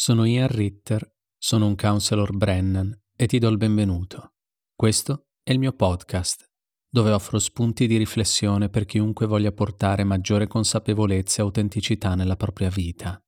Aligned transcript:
Sono 0.00 0.24
Ian 0.26 0.46
Ritter, 0.46 1.12
sono 1.36 1.66
un 1.66 1.74
counselor 1.74 2.32
Brennan 2.32 2.96
e 3.16 3.26
ti 3.26 3.40
do 3.40 3.48
il 3.48 3.56
benvenuto. 3.56 4.34
Questo 4.72 5.30
è 5.42 5.50
il 5.50 5.58
mio 5.58 5.72
podcast, 5.72 6.48
dove 6.88 7.10
offro 7.10 7.40
spunti 7.40 7.88
di 7.88 7.96
riflessione 7.96 8.68
per 8.68 8.84
chiunque 8.84 9.26
voglia 9.26 9.50
portare 9.50 10.04
maggiore 10.04 10.46
consapevolezza 10.46 11.40
e 11.40 11.44
autenticità 11.44 12.14
nella 12.14 12.36
propria 12.36 12.68
vita. 12.68 13.20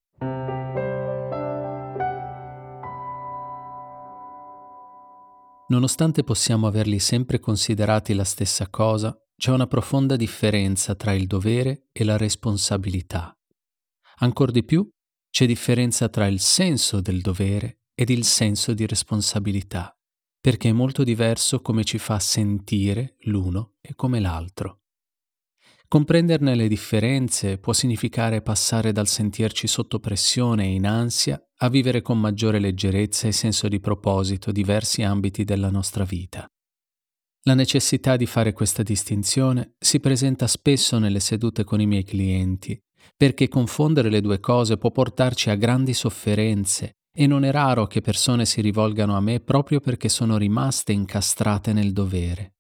Nonostante 5.71 6.23
possiamo 6.23 6.69
averli 6.69 7.01
sempre 7.01 7.41
considerati 7.41 8.15
la 8.15 8.23
stessa 8.23 8.71
cosa, 8.71 9.13
c'è 9.37 9.51
una 9.51 9.67
profonda 9.67 10.15
differenza 10.15 10.95
tra 10.95 11.15
il 11.15 11.27
dovere 11.27 11.89
e 11.91 12.05
la 12.05 12.17
responsabilità. 12.17 13.37
Ancor 14.19 14.53
di 14.53 14.63
più, 14.63 14.89
c'è 15.31 15.47
differenza 15.47 16.09
tra 16.09 16.27
il 16.27 16.41
senso 16.41 17.01
del 17.01 17.21
dovere 17.21 17.83
ed 17.95 18.11
il 18.11 18.25
senso 18.25 18.75
di 18.75 18.87
responsabilità, 18.87 19.97
perché 20.41 20.71
è 20.71 20.73
molto 20.73 21.05
diverso 21.05 21.61
come 21.61 21.85
ci 21.85 21.99
fa 21.99 22.19
sentire 22.19 23.17
l'uno 23.21 23.75
e 23.81 23.95
come 23.95 24.21
l'altro. 24.21 24.81
Comprenderne 25.87 26.55
le 26.55 26.69
differenze 26.69 27.59
può 27.59 27.73
significare 27.73 28.43
passare 28.43 28.93
dal 28.93 29.09
sentirci 29.09 29.67
sotto 29.67 29.99
pressione 29.99 30.65
e 30.65 30.75
in 30.75 30.87
ansia 30.87 31.41
a 31.63 31.69
vivere 31.69 32.01
con 32.01 32.19
maggiore 32.19 32.61
leggerezza 32.61 33.27
e 33.27 33.33
senso 33.33 33.67
di 33.69 33.81
proposito 33.81 34.53
diversi 34.53 35.03
ambiti 35.03 35.45
della 35.45 35.71
nostra 35.71 36.05
vita. 36.05 36.47
La 37.45 37.55
necessità 37.55 38.17
di 38.17 38.27
fare 38.27 38.53
questa 38.53 38.83
distinzione 38.83 39.75
si 39.79 39.99
presenta 39.99 40.47
spesso 40.47 40.99
nelle 40.99 41.21
sedute 41.21 41.65
con 41.65 41.81
i 41.81 41.87
miei 41.87 42.05
clienti 42.05 42.81
perché 43.21 43.49
confondere 43.49 44.09
le 44.09 44.23
due 44.23 44.41
cose 44.41 44.79
può 44.79 44.91
portarci 44.91 45.51
a 45.51 45.55
grandi 45.55 45.93
sofferenze 45.93 46.93
e 47.15 47.27
non 47.27 47.45
è 47.45 47.51
raro 47.51 47.87
che 47.87 48.01
persone 48.01 48.47
si 48.47 48.63
rivolgano 48.63 49.15
a 49.15 49.21
me 49.21 49.41
proprio 49.41 49.79
perché 49.79 50.09
sono 50.09 50.39
rimaste 50.39 50.93
incastrate 50.93 51.75
nel 51.75 51.93
dovere. 51.93 52.55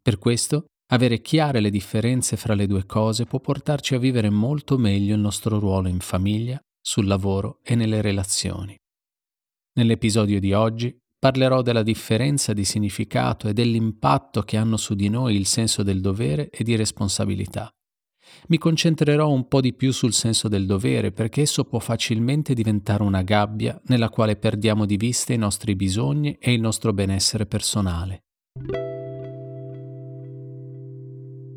Per 0.00 0.16
questo, 0.16 0.68
avere 0.92 1.20
chiare 1.20 1.60
le 1.60 1.68
differenze 1.68 2.38
fra 2.38 2.54
le 2.54 2.66
due 2.66 2.86
cose 2.86 3.26
può 3.26 3.40
portarci 3.40 3.94
a 3.94 3.98
vivere 3.98 4.30
molto 4.30 4.78
meglio 4.78 5.14
il 5.14 5.20
nostro 5.20 5.58
ruolo 5.58 5.88
in 5.88 6.00
famiglia, 6.00 6.58
sul 6.80 7.06
lavoro 7.06 7.58
e 7.62 7.74
nelle 7.74 8.00
relazioni. 8.00 8.74
Nell'episodio 9.74 10.40
di 10.40 10.54
oggi 10.54 10.96
parlerò 11.18 11.60
della 11.60 11.82
differenza 11.82 12.54
di 12.54 12.64
significato 12.64 13.48
e 13.48 13.52
dell'impatto 13.52 14.40
che 14.40 14.56
hanno 14.56 14.78
su 14.78 14.94
di 14.94 15.10
noi 15.10 15.36
il 15.36 15.44
senso 15.44 15.82
del 15.82 16.00
dovere 16.00 16.48
e 16.48 16.64
di 16.64 16.74
responsabilità 16.74 17.70
mi 18.48 18.58
concentrerò 18.58 19.30
un 19.30 19.48
po' 19.48 19.60
di 19.60 19.72
più 19.72 19.92
sul 19.92 20.12
senso 20.12 20.48
del 20.48 20.66
dovere 20.66 21.12
perché 21.12 21.42
esso 21.42 21.64
può 21.64 21.78
facilmente 21.78 22.54
diventare 22.54 23.02
una 23.02 23.22
gabbia 23.22 23.80
nella 23.86 24.08
quale 24.08 24.36
perdiamo 24.36 24.86
di 24.86 24.96
vista 24.96 25.32
i 25.32 25.38
nostri 25.38 25.74
bisogni 25.74 26.36
e 26.38 26.52
il 26.52 26.60
nostro 26.60 26.92
benessere 26.92 27.46
personale. 27.46 28.20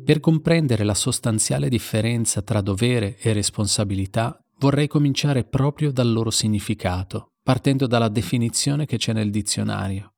Per 0.04 0.18
comprendere 0.18 0.82
la 0.82 0.94
sostanziale 0.94 1.68
differenza 1.68 2.42
tra 2.42 2.60
dovere 2.60 3.16
e 3.18 3.32
responsabilità, 3.32 4.42
vorrei 4.58 4.88
cominciare 4.88 5.44
proprio 5.44 5.92
dal 5.92 6.10
loro 6.10 6.30
significato, 6.30 7.34
partendo 7.42 7.86
dalla 7.86 8.08
definizione 8.08 8.86
che 8.86 8.96
c'è 8.96 9.12
nel 9.12 9.30
dizionario. 9.30 10.14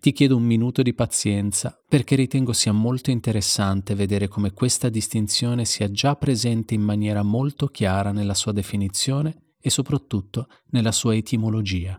Ti 0.00 0.12
chiedo 0.12 0.34
un 0.34 0.44
minuto 0.44 0.80
di 0.80 0.94
pazienza 0.94 1.78
perché 1.86 2.16
ritengo 2.16 2.54
sia 2.54 2.72
molto 2.72 3.10
interessante 3.10 3.94
vedere 3.94 4.28
come 4.28 4.52
questa 4.52 4.88
distinzione 4.88 5.66
sia 5.66 5.90
già 5.90 6.16
presente 6.16 6.72
in 6.72 6.80
maniera 6.80 7.22
molto 7.22 7.66
chiara 7.66 8.10
nella 8.10 8.32
sua 8.32 8.52
definizione 8.52 9.56
e 9.60 9.68
soprattutto 9.68 10.48
nella 10.70 10.90
sua 10.90 11.14
etimologia. 11.14 11.98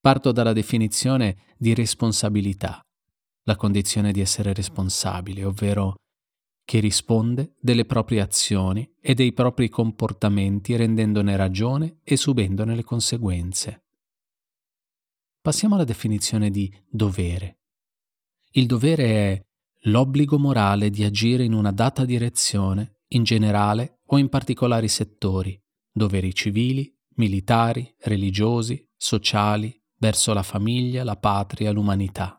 Parto 0.00 0.32
dalla 0.32 0.54
definizione 0.54 1.36
di 1.58 1.74
responsabilità, 1.74 2.80
la 3.44 3.56
condizione 3.56 4.10
di 4.10 4.22
essere 4.22 4.54
responsabile, 4.54 5.44
ovvero 5.44 5.96
che 6.64 6.80
risponde 6.80 7.56
delle 7.60 7.84
proprie 7.84 8.22
azioni 8.22 8.90
e 9.02 9.12
dei 9.12 9.34
propri 9.34 9.68
comportamenti 9.68 10.76
rendendone 10.76 11.36
ragione 11.36 11.98
e 12.02 12.16
subendone 12.16 12.74
le 12.74 12.84
conseguenze. 12.84 13.82
Passiamo 15.42 15.76
alla 15.76 15.84
definizione 15.84 16.50
di 16.50 16.70
dovere. 16.86 17.60
Il 18.50 18.66
dovere 18.66 19.04
è 19.06 19.42
l'obbligo 19.84 20.38
morale 20.38 20.90
di 20.90 21.02
agire 21.02 21.44
in 21.44 21.54
una 21.54 21.72
data 21.72 22.04
direzione, 22.04 22.98
in 23.12 23.22
generale 23.22 24.00
o 24.08 24.18
in 24.18 24.28
particolari 24.28 24.88
settori, 24.88 25.58
doveri 25.90 26.34
civili, 26.34 26.94
militari, 27.14 27.90
religiosi, 28.00 28.86
sociali, 28.94 29.74
verso 29.96 30.34
la 30.34 30.42
famiglia, 30.42 31.04
la 31.04 31.16
patria, 31.16 31.72
l'umanità. 31.72 32.38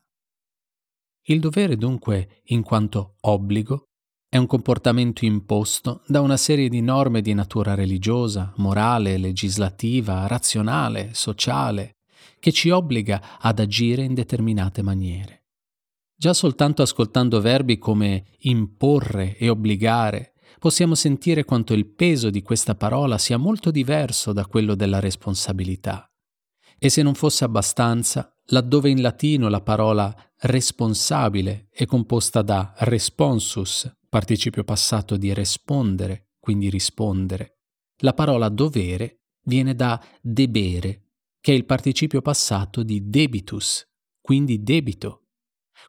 Il 1.24 1.40
dovere 1.40 1.78
dunque, 1.78 2.42
in 2.46 2.62
quanto 2.62 3.16
obbligo, 3.22 3.86
è 4.30 4.38
un 4.38 4.46
comportamento 4.46 5.26
imposto 5.26 6.04
da 6.06 6.22
una 6.22 6.38
serie 6.38 6.70
di 6.70 6.82
norme 6.82 7.22
di 7.22 7.34
natura 7.34 7.74
religiosa, 7.74 8.54
morale, 8.58 9.18
legislativa, 9.18 10.28
razionale, 10.28 11.16
sociale, 11.16 11.96
che 12.42 12.52
ci 12.52 12.72
obbliga 12.72 13.38
ad 13.40 13.60
agire 13.60 14.04
in 14.04 14.16
determinate 14.16 14.82
maniere. 14.82 15.46
Già 16.16 16.34
soltanto 16.34 16.82
ascoltando 16.82 17.40
verbi 17.40 17.78
come 17.78 18.26
imporre 18.40 19.38
e 19.38 19.48
obbligare, 19.48 20.34
possiamo 20.60 20.96
sentire 20.96 21.46
quanto 21.46 21.74
il 21.74 21.86
peso 21.86 22.30
di 22.30 22.42
questa 22.42 22.76
parola 22.76 23.18
sia 23.18 23.38
molto 23.38 23.72
diverso 23.72 24.34
da 24.34 24.46
quello 24.46 24.76
della 24.76 25.00
responsabilità. 25.00 26.12
E 26.78 26.90
se 26.90 27.04
non 27.04 27.14
fosse 27.14 27.44
abbastanza, 27.44 28.36
laddove 28.48 28.90
in 28.90 29.02
latino 29.02 29.48
la 29.48 29.62
parola 29.62 30.14
responsabile 30.40 31.68
è 31.72 31.86
composta 31.86 32.42
da 32.42 32.74
responsus, 32.80 33.90
participio 34.10 34.64
passato 34.64 35.16
di 35.16 35.34
rispondere, 35.34 36.32
quindi 36.40 36.70
rispondere, 36.70 37.60
la 37.98 38.14
parola 38.14 38.50
dovere 38.50 39.22
viene 39.44 39.76
da 39.76 40.04
debere, 40.22 41.01
che 41.42 41.52
è 41.52 41.56
il 41.56 41.66
participio 41.66 42.22
passato 42.22 42.84
di 42.84 43.10
debitus, 43.10 43.86
quindi 44.22 44.62
debito, 44.62 45.26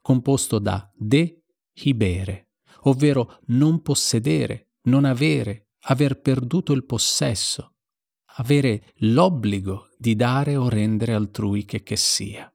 composto 0.00 0.58
da 0.58 0.90
de 0.94 1.44
hibere, 1.74 2.48
ovvero 2.84 3.38
non 3.46 3.82
possedere, 3.82 4.70
non 4.84 5.04
avere, 5.04 5.68
aver 5.82 6.20
perduto 6.20 6.72
il 6.72 6.84
possesso, 6.84 7.74
avere 8.36 8.92
l'obbligo 8.96 9.88
di 9.98 10.16
dare 10.16 10.56
o 10.56 10.68
rendere 10.68 11.12
altrui 11.12 11.64
che 11.64 11.82
che 11.82 11.96
sia. 11.96 12.52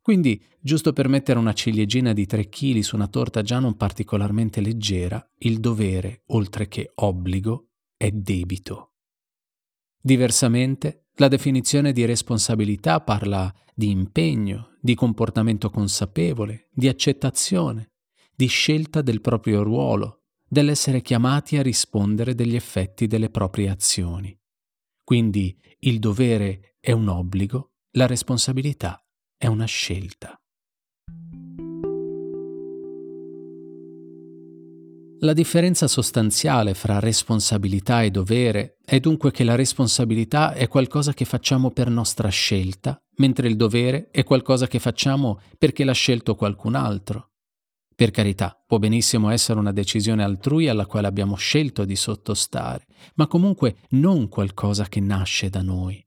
Quindi, 0.00 0.42
giusto 0.60 0.92
per 0.92 1.08
mettere 1.08 1.38
una 1.38 1.52
ciliegina 1.52 2.12
di 2.12 2.24
tre 2.24 2.48
chili 2.48 2.82
su 2.82 2.94
una 2.94 3.08
torta 3.08 3.42
già 3.42 3.58
non 3.58 3.76
particolarmente 3.76 4.60
leggera, 4.60 5.24
il 5.38 5.60
dovere, 5.60 6.22
oltre 6.28 6.68
che 6.68 6.92
obbligo, 6.94 7.68
è 7.96 8.10
debito. 8.10 8.94
Diversamente, 10.00 11.08
la 11.20 11.28
definizione 11.28 11.92
di 11.92 12.06
responsabilità 12.06 13.02
parla 13.02 13.54
di 13.74 13.90
impegno, 13.90 14.70
di 14.80 14.94
comportamento 14.94 15.68
consapevole, 15.68 16.68
di 16.72 16.88
accettazione, 16.88 17.90
di 18.34 18.46
scelta 18.46 19.02
del 19.02 19.20
proprio 19.20 19.62
ruolo, 19.62 20.22
dell'essere 20.48 21.02
chiamati 21.02 21.58
a 21.58 21.62
rispondere 21.62 22.34
degli 22.34 22.54
effetti 22.54 23.06
delle 23.06 23.28
proprie 23.28 23.68
azioni. 23.68 24.34
Quindi 25.04 25.54
il 25.80 25.98
dovere 25.98 26.76
è 26.80 26.92
un 26.92 27.08
obbligo, 27.08 27.74
la 27.92 28.06
responsabilità 28.06 29.06
è 29.36 29.46
una 29.46 29.66
scelta. 29.66 30.39
La 35.22 35.34
differenza 35.34 35.86
sostanziale 35.86 36.72
fra 36.72 36.98
responsabilità 36.98 38.00
e 38.02 38.10
dovere 38.10 38.78
è 38.82 39.00
dunque 39.00 39.30
che 39.30 39.44
la 39.44 39.54
responsabilità 39.54 40.54
è 40.54 40.66
qualcosa 40.66 41.12
che 41.12 41.26
facciamo 41.26 41.72
per 41.72 41.90
nostra 41.90 42.30
scelta, 42.30 42.98
mentre 43.16 43.46
il 43.46 43.56
dovere 43.56 44.08
è 44.10 44.24
qualcosa 44.24 44.66
che 44.66 44.78
facciamo 44.78 45.42
perché 45.58 45.84
l'ha 45.84 45.92
scelto 45.92 46.34
qualcun 46.34 46.74
altro. 46.74 47.32
Per 47.94 48.10
carità, 48.10 48.58
può 48.66 48.78
benissimo 48.78 49.28
essere 49.28 49.58
una 49.58 49.72
decisione 49.72 50.24
altrui 50.24 50.68
alla 50.68 50.86
quale 50.86 51.06
abbiamo 51.06 51.36
scelto 51.36 51.84
di 51.84 51.96
sottostare, 51.96 52.86
ma 53.16 53.26
comunque 53.26 53.76
non 53.90 54.26
qualcosa 54.30 54.86
che 54.88 55.00
nasce 55.00 55.50
da 55.50 55.60
noi. 55.60 56.02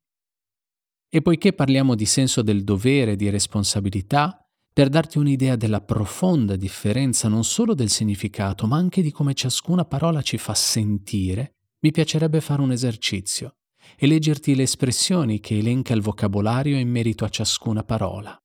E 1.07 1.21
poiché 1.21 1.53
parliamo 1.53 1.93
di 1.93 2.07
senso 2.07 2.41
del 2.41 2.63
dovere 2.63 3.11
e 3.11 3.15
di 3.15 3.29
responsabilità, 3.29 4.42
per 4.73 4.89
darti 4.89 5.19
un'idea 5.19 5.55
della 5.55 5.81
profonda 5.81 6.55
differenza 6.55 7.27
non 7.27 7.43
solo 7.43 7.75
del 7.75 7.89
significato, 7.89 8.65
ma 8.65 8.77
anche 8.77 9.03
di 9.03 9.11
come 9.11 9.35
ciascuna 9.35 9.85
parola 9.85 10.23
ci 10.23 10.39
fa 10.39 10.55
sentire, 10.55 11.57
mi 11.81 11.91
piacerebbe 11.91 12.41
fare 12.41 12.61
un 12.61 12.71
esercizio 12.71 13.57
e 13.95 14.07
leggerti 14.07 14.55
le 14.55 14.63
espressioni 14.63 15.39
che 15.39 15.59
elenca 15.59 15.93
il 15.93 16.01
vocabolario 16.01 16.77
in 16.79 16.89
merito 16.89 17.23
a 17.23 17.29
ciascuna 17.29 17.83
parola. 17.83 18.35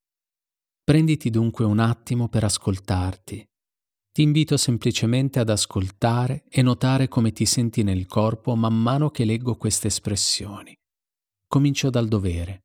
Prenditi 0.85 1.31
dunque 1.31 1.65
un 1.65 1.79
attimo 1.79 2.29
per 2.29 2.45
ascoltarti. 2.45 3.47
Ti 4.13 4.23
invito 4.23 4.57
semplicemente 4.57 5.39
ad 5.39 5.49
ascoltare 5.49 6.45
e 6.49 6.61
notare 6.61 7.09
come 7.09 7.33
ti 7.33 7.47
senti 7.47 7.83
nel 7.83 8.07
corpo 8.07 8.55
man 8.55 8.75
mano 8.75 9.11
che 9.11 9.25
leggo 9.25 9.57
queste 9.57 9.87
espressioni. 9.87 10.77
Comincio 11.47 11.89
dal 11.89 12.09
dovere. 12.09 12.65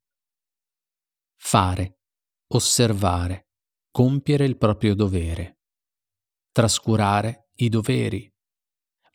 Fare, 1.38 2.00
osservare, 2.48 3.50
compiere 3.94 4.46
il 4.46 4.58
proprio 4.58 4.96
dovere. 4.96 5.60
Trascurare 6.52 7.52
i 7.58 7.70
doveri. 7.70 8.28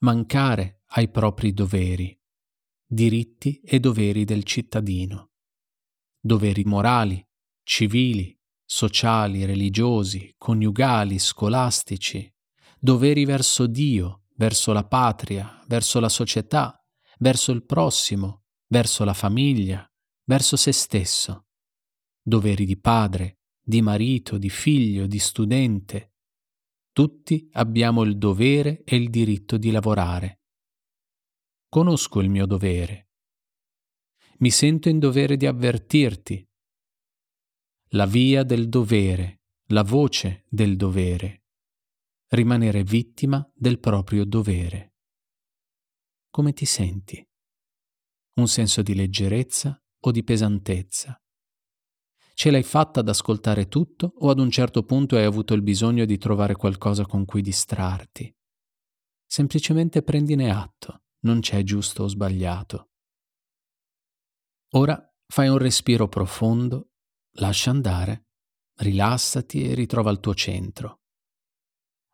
Mancare 0.03 0.85
ai 0.91 1.11
propri 1.11 1.53
doveri. 1.53 2.17
Diritti 2.87 3.59
e 3.59 3.81
doveri 3.81 4.25
del 4.25 4.45
cittadino. 4.45 5.33
Doveri 6.21 6.63
morali, 6.63 7.21
civili, 7.65 8.41
sociali, 8.65 9.45
religiosi, 9.45 10.33
coniugali, 10.39 11.19
scolastici, 11.19 12.33
doveri 12.79 13.25
verso 13.25 13.67
Dio, 13.67 14.27
verso 14.37 14.73
la 14.73 14.85
patria, 14.85 15.61
verso 15.67 15.99
la 15.99 16.09
società, 16.09 16.81
verso 17.19 17.51
il 17.51 17.67
prossimo, 17.67 18.45
verso 18.69 19.03
la 19.03 19.15
famiglia, 19.15 19.85
verso 20.23 20.55
se 20.55 20.71
stesso, 20.71 21.49
doveri 22.23 22.65
di 22.65 22.79
padre, 22.79 23.38
di 23.69 23.83
marito, 23.83 24.39
di 24.39 24.49
figlio, 24.49 25.07
di 25.07 25.19
studente. 25.19 26.15
Tutti 26.91 27.51
abbiamo 27.53 28.03
il 28.03 28.17
dovere 28.17 28.83
e 28.83 28.97
il 28.97 29.11
diritto 29.11 29.59
di 29.59 29.71
lavorare. 29.71 30.41
Conosco 31.69 32.21
il 32.21 32.31
mio 32.31 32.47
dovere. 32.47 33.11
Mi 34.39 34.51
sento 34.51 34.89
in 34.89 34.99
dovere 34.99 35.37
di 35.37 35.45
avvertirti, 35.45 36.49
la 37.89 38.07
via 38.07 38.43
del 38.43 38.71
dovere, 38.71 39.43
la 39.67 39.83
voce 39.83 40.47
del 40.49 40.77
dovere, 40.77 41.45
rimanere 42.29 42.83
vittima 42.83 43.47
del 43.55 43.81
proprio 43.81 44.25
dovere. 44.25 44.95
Come 46.31 46.55
ti 46.55 46.65
senti? 46.65 47.23
Un 48.37 48.49
senso 48.49 48.81
di 48.81 48.95
leggerezza 48.95 49.79
o 50.01 50.11
di 50.11 50.25
pesantezza? 50.25 51.23
Ce 52.39 52.53
l'hai 52.53 52.63
fatta 52.63 53.01
ad 53.01 53.09
ascoltare 53.09 53.67
tutto 53.67 54.13
o 54.19 54.31
ad 54.31 54.39
un 54.39 54.49
certo 54.49 54.85
punto 54.85 55.17
hai 55.17 55.25
avuto 55.25 55.55
il 55.55 55.63
bisogno 55.63 56.05
di 56.05 56.19
trovare 56.19 56.55
qualcosa 56.55 57.05
con 57.05 57.25
cui 57.25 57.43
distrarti? 57.43 58.33
Semplicemente 59.27 60.05
prendine 60.05 60.53
atto, 60.53 61.03
non 61.23 61.41
c'è 61.41 61.65
giusto 61.65 62.05
o 62.05 62.07
sbagliato. 62.07 62.91
Ora 64.75 65.05
fai 65.27 65.49
un 65.49 65.59
respiro 65.59 66.07
profondo 66.07 66.91
Lascia 67.39 67.71
andare, 67.71 68.29
rilassati 68.83 69.65
e 69.65 69.75
ritrova 69.75 70.13
il 70.13 70.21
tuo 70.21 70.35
centro. 70.37 71.01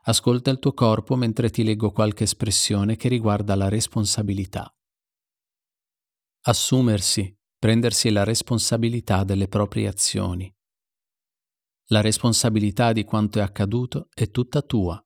Ascolta 0.05 0.51
il 0.51 0.59
tuo 0.59 0.73
corpo 0.73 1.17
mentre 1.17 1.51
ti 1.51 1.63
leggo 1.63 1.91
qualche 1.91 2.25
espressione 2.25 2.97
che 2.97 3.09
riguarda 3.09 3.55
la 3.57 3.69
responsabilità. 3.69 4.75
Assumersi, 6.47 7.39
prendersi 7.65 8.11
la 8.11 8.25
responsabilità 8.25 9.25
delle 9.25 9.49
proprie 9.49 9.89
azioni. 9.89 10.55
La 11.87 12.03
responsabilità 12.03 12.93
di 12.93 13.05
quanto 13.05 13.39
è 13.39 13.43
accaduto 13.43 14.09
è 14.13 14.31
tutta 14.31 14.61
tua. 14.61 15.03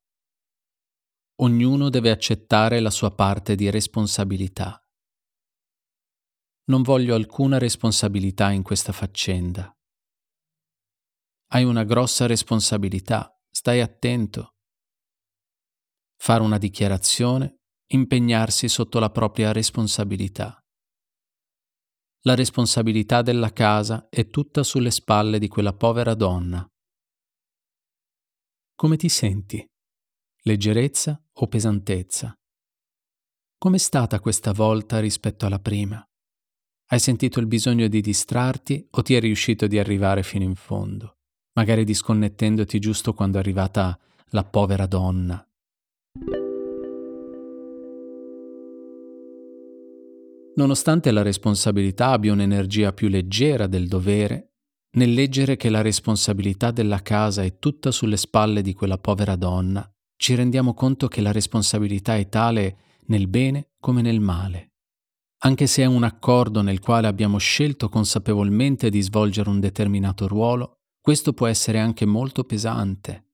Ognuno 1.37 1.89
deve 1.89 2.11
accettare 2.11 2.81
la 2.81 2.91
sua 2.91 3.15
parte 3.15 3.55
di 3.55 3.71
responsabilità. 3.71 4.85
Non 6.65 6.83
voglio 6.83 7.15
alcuna 7.15 7.59
responsabilità 7.59 8.51
in 8.51 8.65
questa 8.65 8.91
faccenda. 8.91 9.73
Hai 11.53 11.63
una 11.63 11.85
grossa 11.85 12.27
responsabilità, 12.27 13.41
stai 13.49 13.81
attento. 13.81 14.57
Fare 16.17 16.43
una 16.43 16.59
dichiarazione, 16.59 17.61
impegnarsi 17.93 18.69
sotto 18.69 18.99
la 18.99 19.11
propria 19.11 19.53
responsabilità. 19.53 20.58
La 22.23 22.35
responsabilità 22.35 23.23
della 23.23 23.53
casa 23.53 24.09
è 24.09 24.29
tutta 24.29 24.63
sulle 24.63 24.91
spalle 24.91 25.39
di 25.39 25.49
quella 25.49 25.73
povera 25.73 26.15
donna. 26.15 26.67
Come 28.75 28.97
ti 28.97 29.09
senti? 29.09 29.65
Leggerezza 30.43 31.23
o 31.33 31.47
pesantezza? 31.47 32.33
Com'è 33.57 33.79
stata 33.79 34.21
questa 34.21 34.53
volta 34.53 35.01
rispetto 35.01 35.47
alla 35.47 35.59
prima? 35.59 36.03
Hai 36.91 36.99
sentito 37.01 37.41
il 37.41 37.47
bisogno 37.47 37.89
di 37.89 38.01
distrarti 38.01 38.87
o 38.91 39.03
ti 39.03 39.15
è 39.15 39.21
riuscito 39.21 39.67
di 39.67 39.79
arrivare 39.79 40.23
fino 40.23 40.45
in 40.45 40.55
fondo? 40.55 41.19
magari 41.59 41.83
disconnettendoti 41.83 42.79
giusto 42.79 43.13
quando 43.13 43.37
è 43.37 43.41
arrivata 43.41 43.99
la 44.29 44.45
povera 44.45 44.87
donna. 44.87 45.45
Nonostante 50.59 51.13
la 51.13 51.23
responsabilità 51.23 52.11
abbia 52.11 52.33
un'energia 52.33 52.93
più 52.93 53.07
leggera 53.07 53.69
del 53.69 53.87
dovere, 53.87 54.55
nel 54.97 55.13
leggere 55.13 55.57
che 55.57 55.71
la 55.71 55.83
responsabilità 55.83 56.73
della 56.73 57.01
casa 57.01 57.45
è 57.45 57.61
tutta 57.61 57.93
sulle 57.93 58.17
spalle 58.17 58.61
di 58.61 58.73
quella 58.73 58.99
povera 58.99 59.37
donna, 59.37 59.89
ci 60.17 60.35
rendiamo 60.35 60.75
conto 60.75 61.07
che 61.07 61.21
la 61.21 61.31
responsabilità 61.31 62.17
è 62.17 62.29
tale 62.29 62.79
nel 63.07 63.29
bene 63.29 63.69
come 63.79 64.03
nel 64.03 64.19
male. 64.19 64.73
Anche 65.43 65.69
se 65.69 65.83
è 65.83 65.87
un 65.87 66.03
accordo 66.03 66.61
nel 66.61 66.81
quale 66.81 67.07
abbiamo 67.07 67.39
scelto 67.39 67.89
consapevolmente 67.89 68.91
di 68.91 69.01
svolgere 69.01 69.49
un 69.49 69.61
determinato 69.61 70.27
ruolo, 70.27 70.81
questo 71.01 71.35
può 71.35 71.47
essere 71.47 71.79
anche 71.79 72.05
molto 72.05 72.43
pesante. 72.43 73.27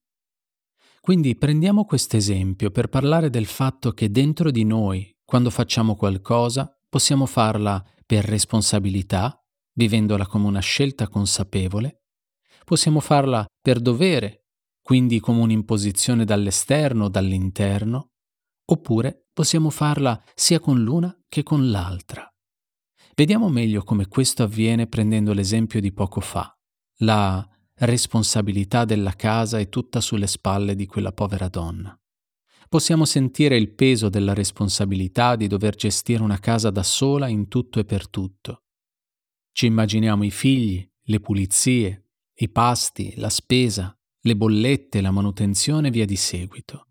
Quindi 1.00 1.36
prendiamo 1.36 1.86
questo 1.86 2.18
esempio 2.18 2.70
per 2.70 2.88
parlare 2.88 3.30
del 3.30 3.46
fatto 3.46 3.92
che 3.92 4.10
dentro 4.10 4.50
di 4.50 4.64
noi, 4.64 5.10
quando 5.24 5.48
facciamo 5.48 5.96
qualcosa, 5.96 6.68
possiamo 6.94 7.26
farla 7.26 7.84
per 8.06 8.24
responsabilità, 8.24 9.36
vivendola 9.72 10.28
come 10.28 10.46
una 10.46 10.60
scelta 10.60 11.08
consapevole, 11.08 12.04
possiamo 12.64 13.00
farla 13.00 13.44
per 13.60 13.80
dovere, 13.80 14.44
quindi 14.80 15.18
come 15.18 15.40
un'imposizione 15.40 16.24
dall'esterno 16.24 17.06
o 17.06 17.08
dall'interno, 17.08 18.12
oppure 18.66 19.26
possiamo 19.32 19.70
farla 19.70 20.22
sia 20.36 20.60
con 20.60 20.84
l'una 20.84 21.12
che 21.26 21.42
con 21.42 21.68
l'altra. 21.68 22.32
Vediamo 23.16 23.48
meglio 23.48 23.82
come 23.82 24.06
questo 24.06 24.44
avviene 24.44 24.86
prendendo 24.86 25.32
l'esempio 25.32 25.80
di 25.80 25.92
poco 25.92 26.20
fa, 26.20 26.56
la 26.98 27.44
responsabilità 27.78 28.84
della 28.84 29.14
casa 29.14 29.58
è 29.58 29.68
tutta 29.68 30.00
sulle 30.00 30.28
spalle 30.28 30.76
di 30.76 30.86
quella 30.86 31.10
povera 31.10 31.48
donna. 31.48 31.98
Possiamo 32.74 33.04
sentire 33.04 33.56
il 33.56 33.72
peso 33.72 34.08
della 34.08 34.34
responsabilità 34.34 35.36
di 35.36 35.46
dover 35.46 35.76
gestire 35.76 36.24
una 36.24 36.40
casa 36.40 36.70
da 36.70 36.82
sola 36.82 37.28
in 37.28 37.46
tutto 37.46 37.78
e 37.78 37.84
per 37.84 38.08
tutto. 38.08 38.64
Ci 39.52 39.66
immaginiamo 39.66 40.24
i 40.24 40.32
figli, 40.32 40.84
le 41.04 41.20
pulizie, 41.20 42.08
i 42.34 42.48
pasti, 42.48 43.14
la 43.18 43.30
spesa, 43.30 43.96
le 44.22 44.36
bollette, 44.36 45.00
la 45.00 45.12
manutenzione 45.12 45.86
e 45.86 45.90
via 45.92 46.04
di 46.04 46.16
seguito. 46.16 46.88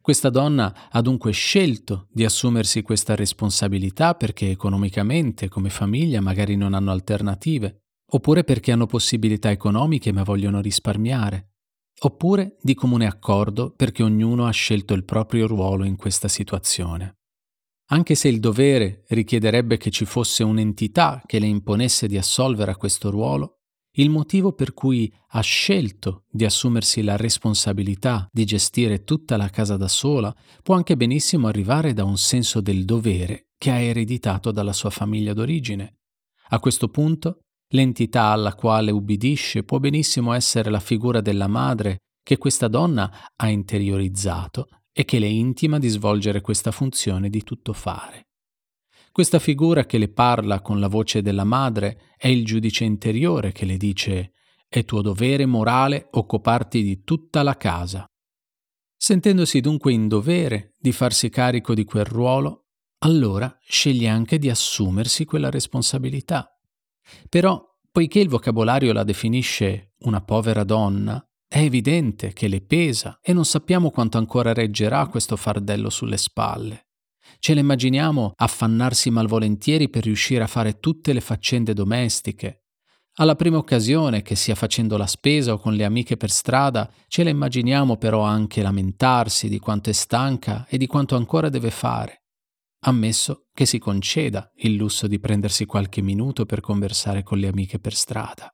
Questa 0.00 0.30
donna 0.30 0.88
ha 0.88 1.02
dunque 1.02 1.32
scelto 1.32 2.08
di 2.10 2.24
assumersi 2.24 2.80
questa 2.80 3.14
responsabilità 3.14 4.14
perché 4.14 4.48
economicamente, 4.48 5.50
come 5.50 5.68
famiglia, 5.68 6.22
magari 6.22 6.56
non 6.56 6.72
hanno 6.72 6.92
alternative 6.92 7.82
oppure 8.12 8.42
perché 8.42 8.72
hanno 8.72 8.86
possibilità 8.86 9.50
economiche 9.50 10.12
ma 10.12 10.22
vogliono 10.22 10.62
risparmiare, 10.62 11.50
oppure 12.02 12.56
di 12.60 12.74
comune 12.74 13.06
accordo 13.06 13.72
perché 13.74 14.02
ognuno 14.02 14.46
ha 14.46 14.50
scelto 14.50 14.94
il 14.94 15.04
proprio 15.04 15.46
ruolo 15.46 15.84
in 15.84 15.96
questa 15.96 16.28
situazione. 16.28 17.16
Anche 17.92 18.14
se 18.14 18.28
il 18.28 18.38
dovere 18.40 19.04
richiederebbe 19.08 19.76
che 19.76 19.90
ci 19.90 20.04
fosse 20.04 20.44
un'entità 20.44 21.22
che 21.26 21.38
le 21.38 21.46
imponesse 21.46 22.06
di 22.06 22.16
assolvere 22.16 22.70
a 22.70 22.76
questo 22.76 23.10
ruolo, 23.10 23.56
il 23.94 24.08
motivo 24.08 24.52
per 24.52 24.72
cui 24.72 25.12
ha 25.30 25.40
scelto 25.40 26.24
di 26.30 26.44
assumersi 26.44 27.02
la 27.02 27.16
responsabilità 27.16 28.28
di 28.30 28.44
gestire 28.44 29.02
tutta 29.02 29.36
la 29.36 29.48
casa 29.48 29.76
da 29.76 29.88
sola 29.88 30.34
può 30.62 30.76
anche 30.76 30.96
benissimo 30.96 31.48
arrivare 31.48 31.92
da 31.92 32.04
un 32.04 32.16
senso 32.16 32.60
del 32.60 32.84
dovere 32.84 33.48
che 33.58 33.70
ha 33.70 33.80
ereditato 33.80 34.52
dalla 34.52 34.72
sua 34.72 34.90
famiglia 34.90 35.32
d'origine. 35.32 35.98
A 36.50 36.60
questo 36.60 36.88
punto 36.88 37.40
L'entità 37.72 38.24
alla 38.24 38.54
quale 38.54 38.90
ubbidisce 38.90 39.62
può 39.62 39.78
benissimo 39.78 40.32
essere 40.32 40.70
la 40.70 40.80
figura 40.80 41.20
della 41.20 41.46
madre 41.46 41.98
che 42.22 42.36
questa 42.36 42.68
donna 42.68 43.30
ha 43.36 43.48
interiorizzato 43.48 44.68
e 44.92 45.04
che 45.04 45.18
le 45.18 45.28
intima 45.28 45.78
di 45.78 45.88
svolgere 45.88 46.40
questa 46.40 46.72
funzione 46.72 47.30
di 47.30 47.42
tutto 47.42 47.72
fare. 47.72 48.26
Questa 49.12 49.38
figura 49.38 49.86
che 49.86 49.98
le 49.98 50.08
parla 50.08 50.60
con 50.60 50.80
la 50.80 50.88
voce 50.88 51.22
della 51.22 51.44
madre 51.44 52.14
è 52.16 52.28
il 52.28 52.44
giudice 52.44 52.84
interiore 52.84 53.52
che 53.52 53.64
le 53.64 53.76
dice 53.76 54.32
è 54.68 54.84
tuo 54.84 55.02
dovere 55.02 55.46
morale 55.46 56.06
occuparti 56.12 56.82
di 56.82 57.02
tutta 57.02 57.42
la 57.42 57.56
casa. 57.56 58.04
Sentendosi 58.96 59.60
dunque 59.60 59.92
in 59.92 60.06
dovere 60.06 60.74
di 60.78 60.92
farsi 60.92 61.28
carico 61.28 61.74
di 61.74 61.84
quel 61.84 62.04
ruolo, 62.04 62.66
allora 62.98 63.56
sceglie 63.62 64.08
anche 64.08 64.38
di 64.38 64.48
assumersi 64.48 65.24
quella 65.24 65.50
responsabilità. 65.50 66.59
Però, 67.28 67.62
poiché 67.90 68.20
il 68.20 68.28
vocabolario 68.28 68.92
la 68.92 69.04
definisce 69.04 69.94
una 70.00 70.20
povera 70.20 70.64
donna, 70.64 71.22
è 71.48 71.58
evidente 71.58 72.32
che 72.32 72.46
le 72.46 72.60
pesa 72.60 73.18
e 73.20 73.32
non 73.32 73.44
sappiamo 73.44 73.90
quanto 73.90 74.18
ancora 74.18 74.52
reggerà 74.52 75.06
questo 75.08 75.36
fardello 75.36 75.90
sulle 75.90 76.16
spalle. 76.16 76.86
Ce 77.40 77.54
la 77.54 77.60
immaginiamo 77.60 78.32
affannarsi 78.36 79.10
malvolentieri 79.10 79.88
per 79.88 80.04
riuscire 80.04 80.44
a 80.44 80.46
fare 80.46 80.78
tutte 80.78 81.12
le 81.12 81.20
faccende 81.20 81.74
domestiche. 81.74 82.66
Alla 83.14 83.34
prima 83.34 83.56
occasione, 83.56 84.22
che 84.22 84.36
sia 84.36 84.54
facendo 84.54 84.96
la 84.96 85.06
spesa 85.06 85.52
o 85.52 85.58
con 85.58 85.74
le 85.74 85.84
amiche 85.84 86.16
per 86.16 86.30
strada, 86.30 86.88
ce 87.08 87.24
la 87.24 87.30
immaginiamo 87.30 87.96
però 87.96 88.22
anche 88.22 88.62
lamentarsi 88.62 89.48
di 89.48 89.58
quanto 89.58 89.90
è 89.90 89.92
stanca 89.92 90.66
e 90.68 90.78
di 90.78 90.86
quanto 90.86 91.16
ancora 91.16 91.48
deve 91.48 91.70
fare. 91.70 92.19
Ammesso 92.82 93.48
che 93.52 93.66
si 93.66 93.78
conceda 93.78 94.50
il 94.56 94.74
lusso 94.74 95.06
di 95.06 95.20
prendersi 95.20 95.66
qualche 95.66 96.00
minuto 96.00 96.46
per 96.46 96.60
conversare 96.60 97.22
con 97.22 97.38
le 97.38 97.48
amiche 97.48 97.78
per 97.78 97.94
strada. 97.94 98.48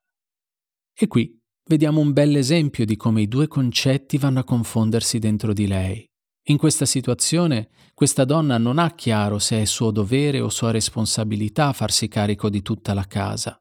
E 0.92 1.06
qui 1.06 1.38
vediamo 1.68 2.00
un 2.00 2.12
bel 2.12 2.34
esempio 2.34 2.84
di 2.84 2.96
come 2.96 3.22
i 3.22 3.28
due 3.28 3.46
concetti 3.46 4.18
vanno 4.18 4.40
a 4.40 4.44
confondersi 4.44 5.20
dentro 5.20 5.52
di 5.52 5.68
lei. 5.68 6.04
In 6.48 6.56
questa 6.56 6.86
situazione, 6.86 7.68
questa 7.94 8.24
donna 8.24 8.58
non 8.58 8.78
ha 8.78 8.94
chiaro 8.94 9.38
se 9.38 9.62
è 9.62 9.64
suo 9.64 9.92
dovere 9.92 10.40
o 10.40 10.48
sua 10.48 10.72
responsabilità 10.72 11.72
farsi 11.72 12.08
carico 12.08 12.50
di 12.50 12.62
tutta 12.62 12.94
la 12.94 13.04
casa. 13.04 13.56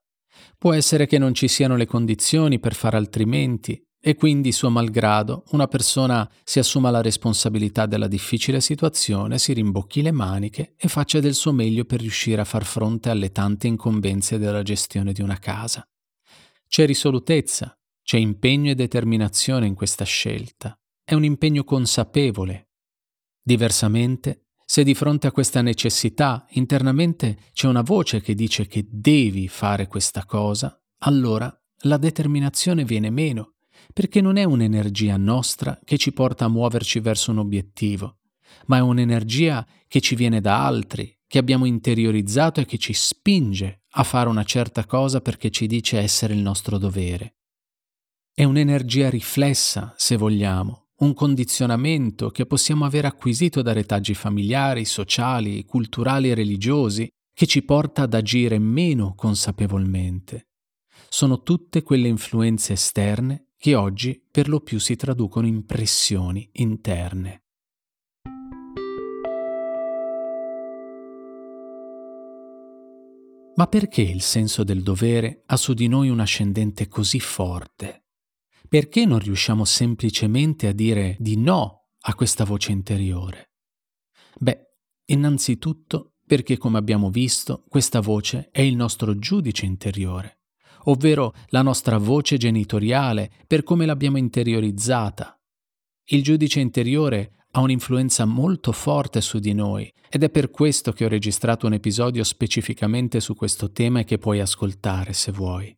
Può 0.58 0.74
essere 0.74 1.06
che 1.06 1.20
non 1.20 1.36
ci 1.36 1.48
siano 1.48 1.76
le 1.76 1.86
condizioni 1.86 2.60
per 2.60 2.74
fare 2.74 2.98
altrimenti 2.98 3.80
e 4.08 4.14
quindi, 4.14 4.52
suo 4.52 4.70
malgrado, 4.70 5.46
una 5.54 5.66
persona 5.66 6.30
si 6.44 6.60
assuma 6.60 6.92
la 6.92 7.02
responsabilità 7.02 7.88
della 7.88 8.06
difficile 8.06 8.62
situazione, 8.62 9.40
si 9.40 9.52
rimbocchi 9.52 10.04
le 10.04 10.12
maniche 10.12 10.76
e 10.78 10.88
faccia 10.90 11.20
del 11.20 11.34
suo 11.34 11.52
meglio 11.52 11.86
per 11.86 12.02
riuscire 12.02 12.40
a 12.40 12.46
far 12.46 12.66
fronte 12.66 13.10
alle 13.10 13.32
tante 13.32 13.66
incombenze 13.66 14.38
della 14.38 14.62
gestione 14.62 15.12
di 15.12 15.24
una 15.24 15.40
casa. 15.40 15.90
C'è 16.68 16.86
risolutezza, 16.86 17.76
c'è 18.04 18.18
impegno 18.18 18.70
e 18.70 18.76
determinazione 18.76 19.66
in 19.66 19.74
questa 19.74 20.06
scelta. 20.06 20.80
È 21.04 21.16
un 21.16 21.24
impegno 21.24 21.64
consapevole. 21.64 22.74
Diversamente, 23.42 24.50
se 24.66 24.84
di 24.84 24.94
fronte 24.94 25.26
a 25.26 25.32
questa 25.32 25.64
necessità 25.64 26.46
internamente 26.50 27.40
c'è 27.54 27.68
una 27.68 27.82
voce 27.82 28.22
che 28.22 28.36
dice 28.36 28.68
che 28.68 28.86
devi 28.88 29.48
fare 29.48 29.88
questa 29.88 30.26
cosa, 30.26 30.80
allora 31.00 31.52
la 31.86 31.98
determinazione 31.98 32.84
viene 32.84 33.10
meno, 33.10 33.55
perché 33.94 34.22
non 34.22 34.38
è 34.38 34.44
un'energia 34.44 35.18
nostra 35.18 35.80
che 35.84 35.98
ci 35.98 36.12
porta 36.12 36.46
a 36.46 36.50
muoverci 36.50 37.00
verso 37.00 37.32
un 37.32 37.40
obiettivo, 37.40 38.20
ma 38.68 38.78
è 38.78 38.82
un'energia 38.82 39.66
che 39.88 40.02
ci 40.02 40.16
viene 40.16 40.42
da 40.42 40.66
altri, 40.66 41.18
che 41.28 41.38
abbiamo 41.38 41.66
interiorizzato 41.66 42.60
e 42.62 42.66
che 42.66 42.78
ci 42.78 42.94
spinge 42.94 43.82
a 43.92 44.04
fare 44.04 44.30
una 44.30 44.44
certa 44.44 44.86
cosa 44.86 45.22
perché 45.22 45.50
ci 45.50 45.68
dice 45.68 46.00
essere 46.00 46.34
il 46.34 46.40
nostro 46.40 46.78
dovere. 46.78 47.36
È 48.34 48.44
un'energia 48.44 49.10
riflessa, 49.10 49.94
se 49.98 50.18
vogliamo, 50.18 50.90
un 50.98 51.14
condizionamento 51.14 52.30
che 52.30 52.46
possiamo 52.46 52.86
aver 52.86 53.06
acquisito 53.06 53.62
da 53.62 53.74
retaggi 53.74 54.14
familiari, 54.14 54.86
sociali, 54.86 55.64
culturali 55.66 56.30
e 56.30 56.36
religiosi 56.36 57.08
che 57.34 57.46
ci 57.48 57.64
porta 57.64 58.04
ad 58.04 58.14
agire 58.14 58.60
meno 58.60 59.14
consapevolmente. 59.14 60.48
Sono 61.10 61.44
tutte 61.44 61.84
quelle 61.84 62.08
influenze 62.08 62.74
esterne 62.74 63.45
che 63.58 63.76
oggi 63.76 64.24
per 64.30 64.48
lo 64.48 64.60
più 64.60 64.80
si 64.80 64.96
traducono 64.96 65.48
in 65.48 65.66
pressioni 65.66 66.50
interne. 66.54 67.44
Ma 73.56 73.68
perché 73.68 74.02
il 74.02 74.22
senso 74.22 74.64
del 74.64 74.84
dovere 74.84 75.44
ha 75.46 75.56
su 75.56 75.74
di 75.74 75.88
noi 75.88 76.10
un 76.10 76.20
ascendente 76.20 76.88
così 76.88 77.20
forte? 77.20 78.06
perché 78.68 79.06
non 79.06 79.20
riusciamo 79.20 79.64
semplicemente 79.66 80.68
a 80.68 80.74
dire 80.74 81.16
di 81.20 81.38
no 81.38 81.90
a 82.08 82.16
questa 82.16 82.44
voce 82.44 82.72
interiore? 82.72 83.52
Beh, 84.38 84.60
innanzitutto 85.06 86.16
perché, 86.26 86.58
come 86.58 86.78
abbiamo 86.78 87.10
visto, 87.10 87.64
questa 87.70 88.02
voce 88.02 88.50
è 88.52 88.62
il 88.62 88.76
nostro 88.76 89.18
giudice 89.18 89.66
interiore, 89.66 90.42
ovvero 90.86 91.34
la 91.48 91.62
nostra 91.62 91.98
voce 91.98 92.38
genitoriale 92.38 93.32
per 93.48 93.64
come 93.64 93.86
l'abbiamo 93.86 94.18
interiorizzata. 94.18 95.40
Il 96.06 96.24
giudice 96.24 96.60
interiore 96.60 97.32
ha 97.52 97.62
un'influenza 97.62 98.26
molto 98.26 98.72
forte 98.72 99.22
su 99.22 99.40
di 99.40 99.54
noi 99.54 99.92
ed 100.10 100.24
è 100.24 100.30
per 100.30 100.52
questo 100.52 100.92
che 100.92 101.06
ho 101.06 101.08
registrato 101.08 101.66
un 101.66 101.74
episodio 101.74 102.24
specificamente 102.24 103.20
su 103.20 103.34
questo 103.36 103.72
tema 103.72 104.00
e 104.00 104.04
che 104.04 104.18
puoi 104.18 104.40
ascoltare 104.40 105.14
se 105.14 105.32
vuoi. 105.32 105.76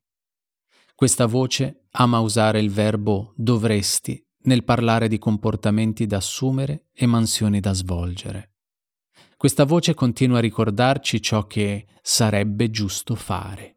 Questa 0.96 1.28
voce 1.28 1.88
ama 1.92 2.20
usare 2.20 2.60
il 2.60 2.72
verbo 2.72 3.34
dovresti 3.36 4.20
nel 4.44 4.64
parlare 4.64 5.08
di 5.08 5.20
comportamenti 5.20 6.08
da 6.08 6.18
assumere 6.18 6.88
e 6.94 7.06
mansioni 7.06 7.60
da 7.60 7.74
svolgere. 7.74 8.54
Questa 9.38 9.66
voce 9.66 9.94
continua 9.94 10.40
a 10.40 10.42
ricordarci 10.42 11.22
ciò 11.22 11.46
che 11.46 11.86
sarebbe 12.02 12.72
giusto 12.72 13.14
fare. 13.14 13.77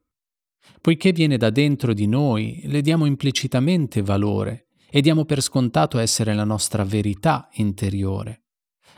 Poiché 0.81 1.13
viene 1.13 1.37
da 1.37 1.51
dentro 1.51 1.95
di 1.95 2.07
noi, 2.07 2.63
le 2.65 2.81
diamo 2.81 3.07
implicitamente 3.07 4.03
valore 4.03 4.69
e 4.91 5.01
diamo 5.01 5.25
per 5.25 5.41
scontato 5.41 5.99
essere 5.99 6.35
la 6.35 6.45
nostra 6.45 6.85
verità 6.85 7.49
interiore. 7.53 8.45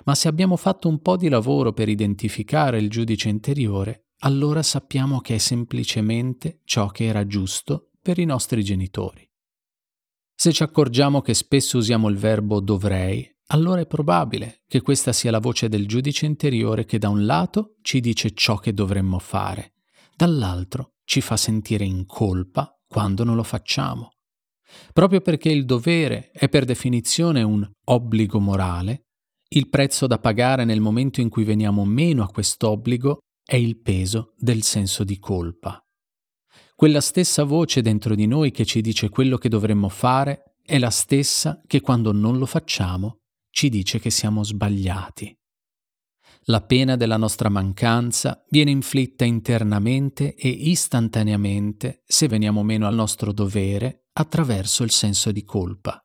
Ma 0.05 0.15
se 0.15 0.29
abbiamo 0.29 0.57
fatto 0.57 0.89
un 0.89 1.01
po' 1.01 1.17
di 1.17 1.29
lavoro 1.29 1.73
per 1.73 1.89
identificare 1.89 2.79
il 2.79 2.91
giudice 2.91 3.29
interiore, 3.29 4.07
allora 4.21 4.63
sappiamo 4.63 5.21
che 5.21 5.37
è 5.37 5.39
semplicemente 5.39 6.61
ciò 6.65 6.89
che 6.89 7.05
era 7.05 7.27
giusto 7.27 7.91
per 8.01 8.19
i 8.19 8.25
nostri 8.25 8.65
genitori. 8.65 9.29
Se 10.35 10.53
ci 10.53 10.63
accorgiamo 10.63 11.21
che 11.21 11.35
spesso 11.35 11.79
usiamo 11.79 12.09
il 12.09 12.17
verbo 12.17 12.61
dovrei, 12.61 13.29
allora 13.49 13.81
è 13.81 13.87
probabile 13.87 14.63
che 14.67 14.81
questa 14.81 15.13
sia 15.13 15.31
la 15.31 15.39
voce 15.39 15.69
del 15.69 15.87
giudice 15.87 16.27
interiore 16.27 16.85
che 16.85 16.99
da 16.99 17.11
un 17.11 17.25
lato 17.25 17.77
ci 17.83 18.01
dice 18.01 18.33
ciò 18.33 18.57
che 18.57 18.73
dovremmo 18.73 19.19
fare, 19.19 19.75
dall'altro 20.17 20.95
ci 21.13 21.21
fa 21.21 21.37
sentire 21.37 21.85
in 21.85 22.07
colpa 22.07 22.75
quando 22.89 23.23
non 23.23 23.37
lo 23.37 23.43
facciamo. 23.43 24.13
Proprio 24.95 25.21
perché 25.21 25.51
il 25.51 25.67
dovere 25.67 26.31
è 26.31 26.49
per 26.49 26.65
definizione 26.65 27.43
un 27.43 27.71
obbligo 27.85 28.41
morale, 28.41 29.09
il 29.51 29.69
prezzo 29.69 30.07
da 30.07 30.19
pagare 30.19 30.65
nel 30.65 30.81
momento 30.81 31.21
in 31.21 31.29
cui 31.29 31.45
veniamo 31.45 31.85
meno 31.85 32.23
a 32.23 32.31
quest'obbligo 32.31 33.19
è 33.45 33.57
il 33.57 33.79
peso 33.79 34.33
del 34.39 34.63
senso 34.63 35.05
di 35.05 35.19
colpa. 35.19 35.79
Quella 36.75 37.03
stessa 37.03 37.45
voce 37.45 37.83
dentro 37.83 38.15
di 38.15 38.27
noi 38.27 38.51
che 38.51 38.65
ci 38.65 38.81
dice 38.81 39.11
quello 39.11 39.37
che 39.37 39.51
dovremmo 39.51 39.91
fare 39.91 40.55
è 40.63 40.79
la 40.79 40.89
stessa 40.89 41.61
che 41.67 41.83
quando 41.83 42.13
non 42.13 42.39
lo 42.39 42.47
facciamo 42.47 43.19
ci 43.51 43.69
dice 43.69 43.99
che 43.99 44.09
siamo 44.09 44.43
sbagliati. 44.43 45.37
La 46.47 46.61
pena 46.61 46.97
della 46.97 47.17
nostra 47.17 47.49
mancanza 47.49 48.45
viene 48.49 48.73
inflitta 48.73 49.25
internamente 49.25 50.35
e 50.35 50.49
istantaneamente 50.49 52.03
se 52.05 52.27
veniamo 52.27 52.65
meno 52.65 52.89
al 52.89 52.95
nostro 52.95 53.33
dovere 53.33 54.09
attraverso 54.15 54.83
il 54.83 54.91
senso 54.91 55.31
di 55.31 55.45
colpa. 55.45 56.05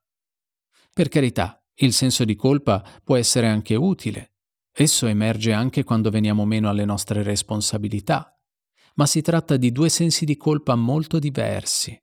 Per 0.94 1.10
carità, 1.10 1.60
il 1.80 1.92
senso 1.92 2.24
di 2.24 2.36
colpa 2.36 2.84
può 3.04 3.16
essere 3.16 3.48
anche 3.48 3.74
utile. 3.74 4.36
Esso 4.72 5.08
emerge 5.08 5.54
anche 5.54 5.84
quando 5.84 6.12
veniamo 6.12 6.46
meno 6.46 6.70
alle 6.70 6.86
nostre 6.86 7.24
responsabilità, 7.24 8.40
ma 8.96 9.08
si 9.08 9.22
tratta 9.22 9.58
di 9.58 9.72
due 9.72 9.90
sensi 9.90 10.24
di 10.24 10.38
colpa 10.38 10.76
molto 10.76 11.18
diversi. 11.18 12.00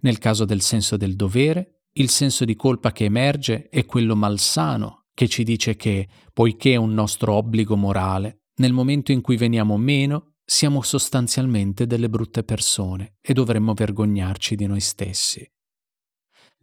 Nel 0.00 0.16
caso 0.16 0.46
del 0.46 0.62
senso 0.62 0.96
del 0.96 1.14
dovere, 1.14 1.82
il 1.92 2.08
senso 2.08 2.46
di 2.46 2.56
colpa 2.56 2.92
che 2.92 3.04
emerge 3.04 3.68
è 3.68 3.84
quello 3.84 4.16
malsano, 4.16 5.03
che 5.14 5.28
ci 5.28 5.44
dice 5.44 5.76
che, 5.76 6.08
poiché 6.32 6.72
è 6.72 6.76
un 6.76 6.92
nostro 6.92 7.34
obbligo 7.34 7.76
morale, 7.76 8.42
nel 8.56 8.72
momento 8.72 9.12
in 9.12 9.20
cui 9.20 9.36
veniamo 9.36 9.76
meno, 9.76 10.34
siamo 10.44 10.82
sostanzialmente 10.82 11.86
delle 11.86 12.10
brutte 12.10 12.44
persone 12.44 13.16
e 13.20 13.32
dovremmo 13.32 13.72
vergognarci 13.72 14.56
di 14.56 14.66
noi 14.66 14.80
stessi. 14.80 15.48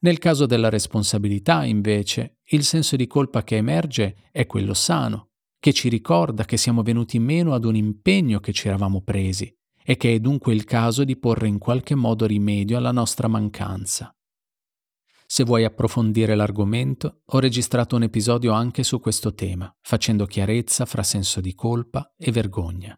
Nel 0.01 0.17
caso 0.17 0.46
della 0.46 0.70
responsabilità, 0.70 1.63
invece, 1.63 2.39
il 2.50 2.63
senso 2.63 2.96
di 2.96 3.08
colpa 3.08 3.43
che 3.43 3.55
emerge 3.58 4.29
è 4.31 4.46
quello 4.46 4.74
sano, 4.74 5.29
che 5.60 5.74
ci 5.74 5.89
ricorda 5.89 6.43
che 6.43 6.58
siamo 6.58 6.81
venuti 6.81 7.20
meno 7.20 7.53
ad 7.53 7.65
un 7.65 7.75
impegno 7.75 8.39
che 8.39 8.51
ci 8.51 8.67
eravamo 8.67 9.01
presi 9.01 9.53
e 9.84 9.98
che 9.98 10.15
è 10.15 10.20
dunque 10.20 10.53
il 10.53 10.63
caso 10.63 11.03
di 11.03 11.17
porre 11.17 11.48
in 11.48 11.60
qualche 11.60 11.96
modo 11.96 12.25
rimedio 12.25 12.77
alla 12.77 12.91
nostra 12.91 13.27
mancanza. 13.27 14.12
Se 15.33 15.45
vuoi 15.45 15.63
approfondire 15.63 16.35
l'argomento, 16.35 17.21
ho 17.23 17.39
registrato 17.39 17.95
un 17.95 18.03
episodio 18.03 18.51
anche 18.51 18.83
su 18.83 19.00
questo 19.00 19.33
tema, 19.33 19.73
facendo 19.79 20.25
chiarezza 20.25 20.85
fra 20.85 21.03
senso 21.03 21.39
di 21.39 21.55
colpa 21.55 22.13
e 22.17 22.33
vergogna. 22.33 22.93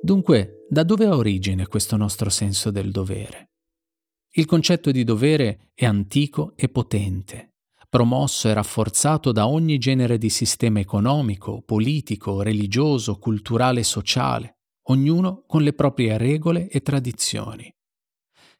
Dunque, 0.00 0.64
da 0.70 0.82
dove 0.84 1.04
ha 1.04 1.14
origine 1.14 1.66
questo 1.66 1.98
nostro 1.98 2.30
senso 2.30 2.70
del 2.70 2.90
dovere? 2.90 3.50
Il 4.30 4.46
concetto 4.46 4.90
di 4.90 5.04
dovere 5.04 5.72
è 5.74 5.84
antico 5.84 6.54
e 6.56 6.70
potente, 6.70 7.56
promosso 7.90 8.48
e 8.48 8.54
rafforzato 8.54 9.32
da 9.32 9.46
ogni 9.46 9.76
genere 9.76 10.16
di 10.16 10.30
sistema 10.30 10.80
economico, 10.80 11.60
politico, 11.60 12.40
religioso, 12.40 13.18
culturale 13.18 13.80
e 13.80 13.84
sociale, 13.84 14.57
ognuno 14.90 15.44
con 15.46 15.62
le 15.62 15.72
proprie 15.72 16.16
regole 16.18 16.68
e 16.68 16.80
tradizioni. 16.80 17.72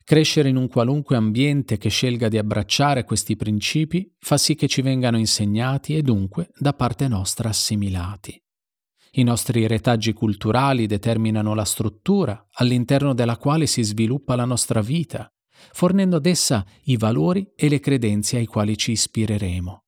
Crescere 0.03 0.49
in 0.49 0.57
un 0.57 0.69
qualunque 0.69 1.17
ambiente 1.17 1.77
che 1.77 1.91
scelga 1.91 2.29
di 2.29 2.39
abbracciare 2.39 3.05
questi 3.05 3.37
principi 3.37 4.11
fa 4.19 4.39
sì 4.39 4.55
che 4.55 4.67
ci 4.67 4.81
vengano 4.81 5.19
insegnati 5.19 5.95
e 5.97 6.03
dunque 6.03 6.51
da 6.57 6.73
parte 6.73 7.09
nostra 7.09 7.51
assimilati. 7.51 8.41
I 9.13 9.23
nostri 9.23 9.67
retaggi 9.67 10.13
culturali 10.13 10.87
determinano 10.87 11.55
la 11.55 11.65
struttura 11.65 12.47
all'interno 12.53 13.13
della 13.13 13.37
quale 13.37 13.67
si 13.67 13.83
sviluppa 13.83 14.35
la 14.35 14.45
nostra 14.45 14.81
vita, 14.81 15.31
fornendo 15.73 16.17
ad 16.17 16.27
essa 16.27 16.65
i 16.85 16.97
valori 16.97 17.51
e 17.55 17.69
le 17.69 17.81
credenze 17.81 18.37
ai 18.37 18.47
quali 18.47 18.77
ci 18.77 18.93
ispireremo. 18.93 19.85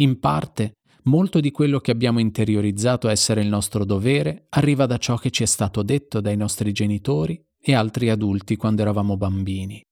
In 0.00 0.20
parte, 0.20 0.74
molto 1.04 1.40
di 1.40 1.50
quello 1.50 1.80
che 1.80 1.90
abbiamo 1.90 2.18
interiorizzato 2.18 3.08
essere 3.08 3.40
il 3.40 3.48
nostro 3.48 3.84
dovere 3.84 4.46
arriva 4.50 4.86
da 4.86 4.98
ciò 4.98 5.16
che 5.16 5.30
ci 5.30 5.42
è 5.42 5.46
stato 5.46 5.82
detto 5.82 6.20
dai 6.20 6.36
nostri 6.36 6.72
genitori 6.72 7.42
e 7.60 7.74
altri 7.74 8.10
adulti 8.10 8.56
quando 8.56 8.82
eravamo 8.82 9.16
bambini. 9.16 9.82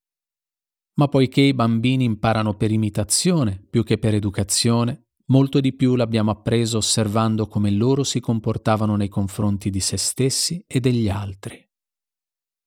Ma 0.98 1.08
poiché 1.08 1.42
i 1.42 1.54
bambini 1.54 2.04
imparano 2.04 2.54
per 2.54 2.70
imitazione 2.70 3.62
più 3.68 3.84
che 3.84 3.98
per 3.98 4.14
educazione, 4.14 5.08
molto 5.26 5.60
di 5.60 5.74
più 5.74 5.94
l'abbiamo 5.94 6.30
appreso 6.30 6.78
osservando 6.78 7.46
come 7.46 7.70
loro 7.70 8.02
si 8.02 8.20
comportavano 8.20 8.96
nei 8.96 9.08
confronti 9.08 9.70
di 9.70 9.80
se 9.80 9.96
stessi 9.96 10.62
e 10.66 10.80
degli 10.80 11.08
altri. 11.08 11.62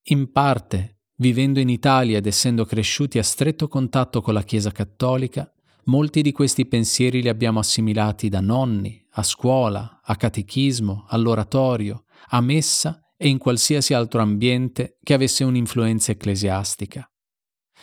In 0.09 0.31
parte, 0.31 1.01
vivendo 1.17 1.59
in 1.59 1.69
Italia 1.69 2.17
ed 2.17 2.25
essendo 2.25 2.65
cresciuti 2.65 3.17
a 3.17 3.23
stretto 3.23 3.67
contatto 3.67 4.21
con 4.21 4.33
la 4.33 4.43
Chiesa 4.43 4.71
cattolica, 4.71 5.51
molti 5.85 6.21
di 6.21 6.31
questi 6.31 6.65
pensieri 6.65 7.21
li 7.21 7.29
abbiamo 7.29 7.59
assimilati 7.59 8.29
da 8.29 8.41
nonni, 8.41 9.03
a 9.11 9.23
scuola, 9.23 10.01
a 10.03 10.15
catechismo, 10.15 11.05
all'oratorio, 11.07 12.05
a 12.29 12.41
messa 12.41 13.01
e 13.17 13.27
in 13.27 13.37
qualsiasi 13.37 13.93
altro 13.93 14.21
ambiente 14.21 14.97
che 15.03 15.13
avesse 15.13 15.43
un'influenza 15.43 16.11
ecclesiastica. 16.11 17.09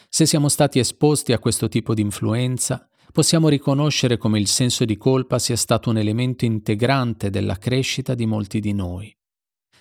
Se 0.08 0.24
siamo 0.24 0.48
stati 0.48 0.78
esposti 0.78 1.32
a 1.32 1.38
questo 1.38 1.68
tipo 1.68 1.94
di 1.94 2.00
influenza, 2.00 2.88
possiamo 3.12 3.48
riconoscere 3.48 4.16
come 4.16 4.38
il 4.38 4.46
senso 4.46 4.84
di 4.84 4.96
colpa 4.96 5.38
sia 5.38 5.56
stato 5.56 5.90
un 5.90 5.98
elemento 5.98 6.44
integrante 6.44 7.30
della 7.30 7.56
crescita 7.56 8.14
di 8.14 8.26
molti 8.26 8.60
di 8.60 8.72
noi. 8.72 9.14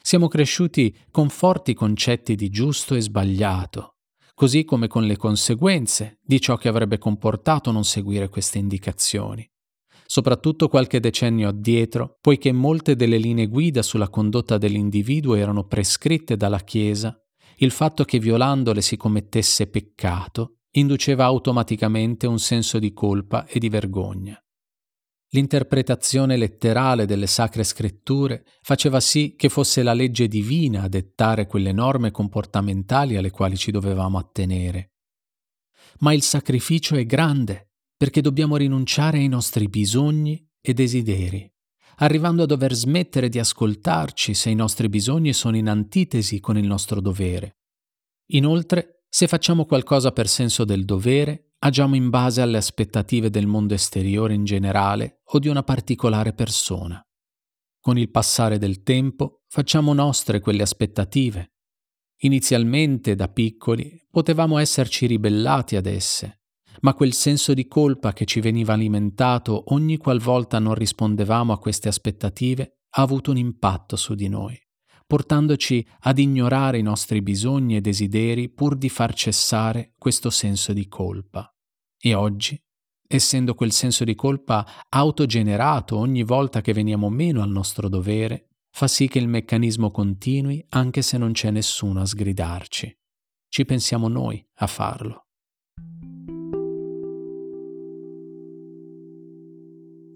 Siamo 0.02 0.28
cresciuti 0.28 0.96
con 1.10 1.30
forti 1.30 1.74
concetti 1.74 2.36
di 2.36 2.50
giusto 2.50 2.96
e 2.96 3.02
sbagliato, 3.02 3.95
così 4.36 4.64
come 4.64 4.88
con 4.88 5.06
le 5.06 5.18
conseguenze 5.18 6.20
di 6.22 6.40
ciò 6.40 6.58
che 6.58 6.68
avrebbe 6.68 7.00
comportato 7.00 7.72
non 7.72 7.84
seguire 7.84 8.30
queste 8.30 8.60
indicazioni 8.60 9.50
soprattutto 10.06 10.68
qualche 10.68 11.00
decennio 11.00 11.50
addietro, 11.50 12.18
poiché 12.22 12.52
molte 12.52 12.96
delle 12.96 13.18
linee 13.18 13.48
guida 13.48 13.82
sulla 13.82 14.10
condotta 14.10 14.58
dell'individuo 14.58 15.36
erano 15.36 15.66
prescritte 15.66 16.38
dalla 16.38 16.60
Chiesa, 16.60 17.20
il 17.58 17.72
fatto 17.72 18.04
che 18.04 18.20
violandole 18.20 18.82
si 18.82 18.98
commettesse 18.98 19.68
peccato 19.68 20.60
induceva 20.76 21.24
automaticamente 21.24 22.28
un 22.28 22.38
senso 22.38 22.80
di 22.80 22.92
colpa 22.92 23.46
e 23.46 23.60
di 23.60 23.70
vergogna. 23.70 24.38
L'interpretazione 25.30 26.38
letterale 26.38 27.06
delle 27.06 27.28
sacre 27.28 27.64
scritture 27.64 28.46
faceva 28.62 29.00
sì 29.00 29.36
che 29.36 29.50
fosse 29.50 29.84
la 29.84 29.94
legge 29.94 30.28
divina 30.28 30.84
a 30.84 30.88
dettare 30.88 31.48
quelle 31.48 31.72
norme 31.72 32.12
comportamentali 32.12 33.18
alle 33.18 33.32
quali 33.32 33.58
ci 33.58 33.72
dovevamo 33.72 34.18
attenere. 34.18 34.94
Ma 36.00 36.14
il 36.14 36.22
sacrificio 36.22 36.96
è 36.96 37.06
grande 37.06 37.72
perché 37.98 38.22
dobbiamo 38.22 38.58
rinunciare 38.58 39.18
ai 39.18 39.28
nostri 39.28 39.68
bisogni 39.68 40.46
e 40.62 40.74
desideri, 40.74 41.50
arrivando 41.98 42.44
a 42.44 42.46
dover 42.46 42.74
smettere 42.74 43.30
di 43.30 43.40
ascoltarci 43.40 44.34
se 44.34 44.50
i 44.50 44.56
nostri 44.56 44.90
bisogni 44.90 45.34
sono 45.34 45.58
in 45.58 45.70
antitesi 45.70 46.40
con 46.40 46.58
il 46.58 46.66
nostro 46.66 47.00
dovere. 47.00 47.58
Inoltre, 48.32 49.04
se 49.08 49.28
facciamo 49.28 49.66
qualcosa 49.66 50.12
per 50.12 50.28
senso 50.28 50.66
del 50.66 50.84
dovere, 50.84 51.54
agiamo 51.66 51.96
in 51.96 52.12
base 52.12 52.42
alle 52.42 52.58
aspettative 52.58 53.32
del 53.32 53.48
mondo 53.48 53.74
esteriore 53.74 54.36
in 54.36 54.44
generale 54.44 55.22
o 55.30 55.40
di 55.40 55.48
una 55.48 55.64
particolare 55.64 56.32
persona. 56.34 57.04
Con 57.80 57.98
il 57.98 58.12
passare 58.12 58.60
del 58.60 58.84
tempo 58.84 59.42
facciamo 59.48 59.92
nostre 59.94 60.40
quelle 60.42 60.62
aspettative. 60.62 61.54
Inizialmente, 62.18 63.16
da 63.16 63.30
piccoli, 63.30 64.00
potevamo 64.12 64.60
esserci 64.60 65.08
ribellati 65.08 65.76
ad 65.76 65.88
esse, 65.88 66.42
ma 66.82 66.94
quel 66.94 67.14
senso 67.14 67.56
di 67.56 67.68
colpa 67.68 68.14
che 68.14 68.26
ci 68.26 68.42
veniva 68.42 68.74
alimentato 68.74 69.74
ogni 69.74 69.98
qualvolta 69.98 70.60
non 70.60 70.76
rispondevamo 70.76 71.52
a 71.52 71.58
queste 71.58 71.88
aspettative 71.88 72.82
ha 72.92 73.02
avuto 73.02 73.32
un 73.32 73.38
impatto 73.38 73.96
su 73.96 74.14
di 74.14 74.30
noi, 74.30 74.56
portandoci 75.08 75.86
ad 76.02 76.20
ignorare 76.20 76.78
i 76.78 76.84
nostri 76.84 77.24
bisogni 77.24 77.76
e 77.76 77.82
desideri 77.82 78.50
pur 78.50 78.78
di 78.78 78.88
far 78.88 79.16
cessare 79.16 79.94
questo 79.98 80.30
senso 80.30 80.72
di 80.72 80.88
colpa. 80.88 81.50
E 81.98 82.14
oggi, 82.14 82.62
essendo 83.08 83.56
quel 83.56 83.72
senso 83.72 84.04
di 84.04 84.16
colpa 84.16 84.66
autogenerato 84.90 85.98
ogni 85.98 86.24
volta 86.24 86.62
che 86.62 86.74
veniamo 86.74 87.10
meno 87.10 87.42
al 87.42 87.50
nostro 87.50 87.90
dovere, 87.90 88.50
fa 88.70 88.88
sì 88.88 89.08
che 89.08 89.20
il 89.20 89.28
meccanismo 89.28 89.92
continui 89.92 90.64
anche 90.70 91.02
se 91.02 91.18
non 91.18 91.32
c'è 91.32 91.52
nessuno 91.52 92.02
a 92.02 92.06
sgridarci. 92.06 92.98
Ci 93.48 93.66
pensiamo 93.66 94.08
noi 94.08 94.46
a 94.56 94.68
farlo. 94.68 95.26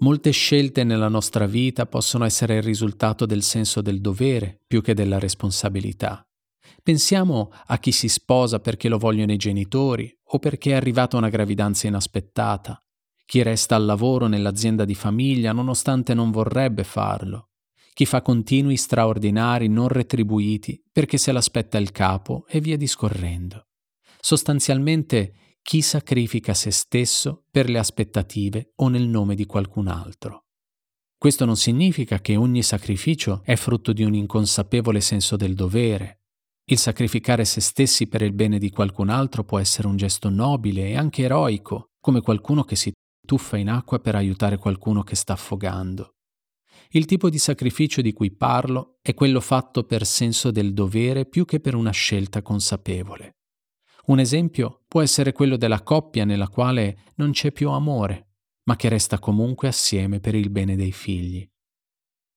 Molte 0.01 0.31
scelte 0.31 0.85
nella 0.85 1.09
nostra 1.09 1.45
vita 1.45 1.85
possono 1.85 2.23
essere 2.23 2.55
il 2.55 2.63
risultato 2.63 3.25
del 3.25 3.43
senso 3.43 3.81
del 3.81 3.99
dovere 3.99 4.61
più 4.65 4.81
che 4.81 4.93
della 4.93 5.19
responsabilità. 5.19 6.28
Pensiamo 6.83 7.51
a 7.67 7.77
chi 7.77 7.91
si 7.91 8.07
sposa 8.07 8.59
perché 8.59 8.89
lo 8.89 8.97
vogliono 8.97 9.31
i 9.31 9.37
genitori 9.37 10.15
o 10.31 10.39
perché 10.39 10.71
è 10.71 10.75
arrivata 10.75 11.17
una 11.17 11.29
gravidanza 11.29 11.87
inaspettata, 11.87 12.81
chi 13.25 13.43
resta 13.43 13.75
al 13.75 13.85
lavoro 13.85 14.27
nell'azienda 14.27 14.85
di 14.85 14.95
famiglia 14.95 15.51
nonostante 15.51 16.13
non 16.13 16.31
vorrebbe 16.31 16.83
farlo, 16.83 17.49
chi 17.93 18.05
fa 18.05 18.21
continui 18.21 18.77
straordinari 18.77 19.67
non 19.67 19.87
retribuiti 19.87 20.83
perché 20.91 21.17
se 21.17 21.31
l'aspetta 21.31 21.77
il 21.77 21.91
capo 21.91 22.45
e 22.47 22.59
via 22.59 22.77
discorrendo. 22.77 23.67
Sostanzialmente 24.19 25.33
chi 25.61 25.81
sacrifica 25.81 26.53
se 26.53 26.71
stesso 26.71 27.43
per 27.51 27.69
le 27.69 27.77
aspettative 27.77 28.71
o 28.77 28.87
nel 28.87 29.07
nome 29.07 29.35
di 29.35 29.45
qualcun 29.45 29.87
altro. 29.87 30.45
Questo 31.17 31.43
non 31.45 31.57
significa 31.57 32.19
che 32.21 32.35
ogni 32.35 32.63
sacrificio 32.63 33.41
è 33.43 33.55
frutto 33.55 33.91
di 33.91 34.03
un 34.03 34.13
inconsapevole 34.13 35.01
senso 35.01 35.35
del 35.35 35.53
dovere. 35.53 36.18
Il 36.71 36.77
sacrificare 36.77 37.45
se 37.45 37.61
stessi 37.61 38.05
per 38.05 38.21
il 38.21 38.31
bene 38.31 38.59
di 38.59 38.69
qualcun 38.69 39.09
altro 39.09 39.43
può 39.43 39.57
essere 39.57 39.87
un 39.87 39.97
gesto 39.97 40.29
nobile 40.29 40.89
e 40.89 40.95
anche 40.95 41.23
eroico, 41.23 41.93
come 41.99 42.21
qualcuno 42.21 42.63
che 42.63 42.75
si 42.75 42.91
tuffa 43.25 43.57
in 43.57 43.69
acqua 43.69 43.97
per 43.97 44.13
aiutare 44.13 44.57
qualcuno 44.57 45.01
che 45.01 45.15
sta 45.15 45.33
affogando. 45.33 46.13
Il 46.91 47.05
tipo 47.05 47.31
di 47.31 47.39
sacrificio 47.39 48.01
di 48.01 48.13
cui 48.13 48.29
parlo 48.29 48.99
è 49.01 49.15
quello 49.15 49.39
fatto 49.39 49.83
per 49.83 50.05
senso 50.05 50.51
del 50.51 50.73
dovere 50.73 51.25
più 51.25 51.43
che 51.43 51.59
per 51.59 51.73
una 51.73 51.89
scelta 51.89 52.43
consapevole. 52.43 53.37
Un 54.05 54.19
esempio 54.19 54.83
può 54.87 55.01
essere 55.01 55.31
quello 55.31 55.57
della 55.57 55.81
coppia 55.81 56.23
nella 56.23 56.49
quale 56.49 57.05
non 57.15 57.31
c'è 57.31 57.51
più 57.51 57.71
amore, 57.71 58.33
ma 58.65 58.75
che 58.75 58.89
resta 58.89 59.17
comunque 59.17 59.67
assieme 59.67 60.19
per 60.19 60.35
il 60.35 60.51
bene 60.51 60.75
dei 60.75 60.91
figli. 60.91 61.47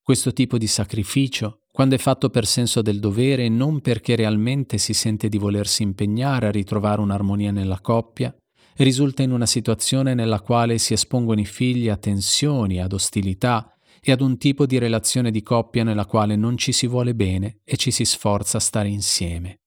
Questo 0.01 0.33
tipo 0.33 0.57
di 0.57 0.67
sacrificio, 0.67 1.62
quando 1.73 1.95
è 1.95 1.99
fatto 1.99 2.29
per 2.29 2.47
senso 2.47 2.83
del 2.83 3.01
dovere 3.01 3.47
e 3.47 3.49
non 3.49 3.81
perché 3.81 4.15
realmente 4.15 4.77
si 4.77 4.93
sente 4.93 5.31
di 5.31 5.39
volersi 5.39 5.83
impegnare 5.83 6.47
a 6.47 6.51
ritrovare 6.51 7.01
un'armonia 7.01 7.51
nella 7.51 7.81
coppia, 7.81 8.35
risulta 8.77 9.23
in 9.23 9.33
una 9.33 9.47
situazione 9.47 10.13
nella 10.13 10.41
quale 10.43 10.77
si 10.77 10.93
espongono 10.93 11.41
i 11.41 11.47
figli 11.47 11.89
a 11.89 11.97
tensioni, 11.97 12.79
ad 12.79 12.93
ostilità 12.93 13.75
e 14.03 14.13
ad 14.13 14.21
un 14.21 14.37
tipo 14.37 14.67
di 14.67 14.79
relazione 14.79 15.31
di 15.31 15.43
coppia 15.43 15.83
nella 15.83 16.05
quale 16.05 16.37
non 16.37 16.59
ci 16.59 16.73
si 16.73 16.87
vuole 16.87 17.15
bene 17.15 17.61
e 17.65 17.77
ci 17.77 17.91
si 17.91 18.05
sforza 18.05 18.59
a 18.59 18.61
stare 18.61 18.89
insieme. 18.89 19.61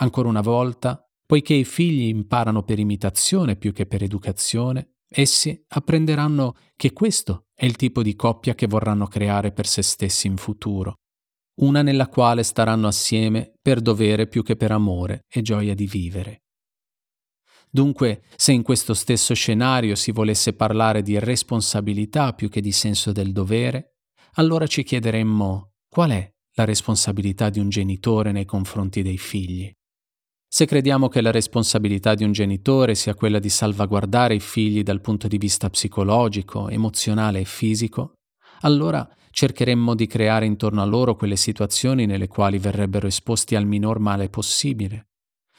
Ancora 0.00 0.28
una 0.28 0.40
volta, 0.40 1.08
poiché 1.24 1.54
i 1.54 1.64
figli 1.64 2.08
imparano 2.08 2.64
per 2.64 2.80
imitazione 2.80 3.54
più 3.56 3.72
che 3.72 3.86
per 3.86 4.02
educazione, 4.02 4.96
essi 5.08 5.64
apprenderanno 5.68 6.56
che 6.74 6.92
questo 6.92 7.45
è 7.58 7.64
il 7.64 7.76
tipo 7.76 8.02
di 8.02 8.14
coppia 8.14 8.54
che 8.54 8.66
vorranno 8.66 9.06
creare 9.06 9.50
per 9.50 9.66
se 9.66 9.80
stessi 9.80 10.26
in 10.26 10.36
futuro, 10.36 10.96
una 11.62 11.80
nella 11.80 12.08
quale 12.08 12.42
staranno 12.42 12.86
assieme 12.86 13.54
per 13.62 13.80
dovere 13.80 14.26
più 14.26 14.42
che 14.42 14.56
per 14.56 14.72
amore 14.72 15.24
e 15.26 15.40
gioia 15.40 15.74
di 15.74 15.86
vivere. 15.86 16.42
Dunque, 17.70 18.24
se 18.36 18.52
in 18.52 18.62
questo 18.62 18.92
stesso 18.92 19.32
scenario 19.34 19.94
si 19.94 20.12
volesse 20.12 20.52
parlare 20.52 21.00
di 21.00 21.18
responsabilità 21.18 22.34
più 22.34 22.50
che 22.50 22.60
di 22.60 22.72
senso 22.72 23.10
del 23.10 23.32
dovere, 23.32 23.96
allora 24.34 24.66
ci 24.66 24.82
chiederemmo 24.82 25.72
qual 25.88 26.10
è 26.10 26.30
la 26.56 26.64
responsabilità 26.64 27.48
di 27.48 27.58
un 27.58 27.70
genitore 27.70 28.32
nei 28.32 28.44
confronti 28.44 29.02
dei 29.02 29.18
figli. 29.18 29.72
Se 30.56 30.64
crediamo 30.64 31.08
che 31.08 31.20
la 31.20 31.30
responsabilità 31.30 32.14
di 32.14 32.24
un 32.24 32.32
genitore 32.32 32.94
sia 32.94 33.14
quella 33.14 33.38
di 33.38 33.50
salvaguardare 33.50 34.36
i 34.36 34.40
figli 34.40 34.82
dal 34.82 35.02
punto 35.02 35.28
di 35.28 35.36
vista 35.36 35.68
psicologico, 35.68 36.70
emozionale 36.70 37.40
e 37.40 37.44
fisico, 37.44 38.14
allora 38.62 39.06
cercheremmo 39.32 39.94
di 39.94 40.06
creare 40.06 40.46
intorno 40.46 40.80
a 40.80 40.86
loro 40.86 41.14
quelle 41.14 41.36
situazioni 41.36 42.06
nelle 42.06 42.26
quali 42.26 42.56
verrebbero 42.56 43.06
esposti 43.06 43.54
al 43.54 43.66
minor 43.66 43.98
male 43.98 44.30
possibile. 44.30 45.08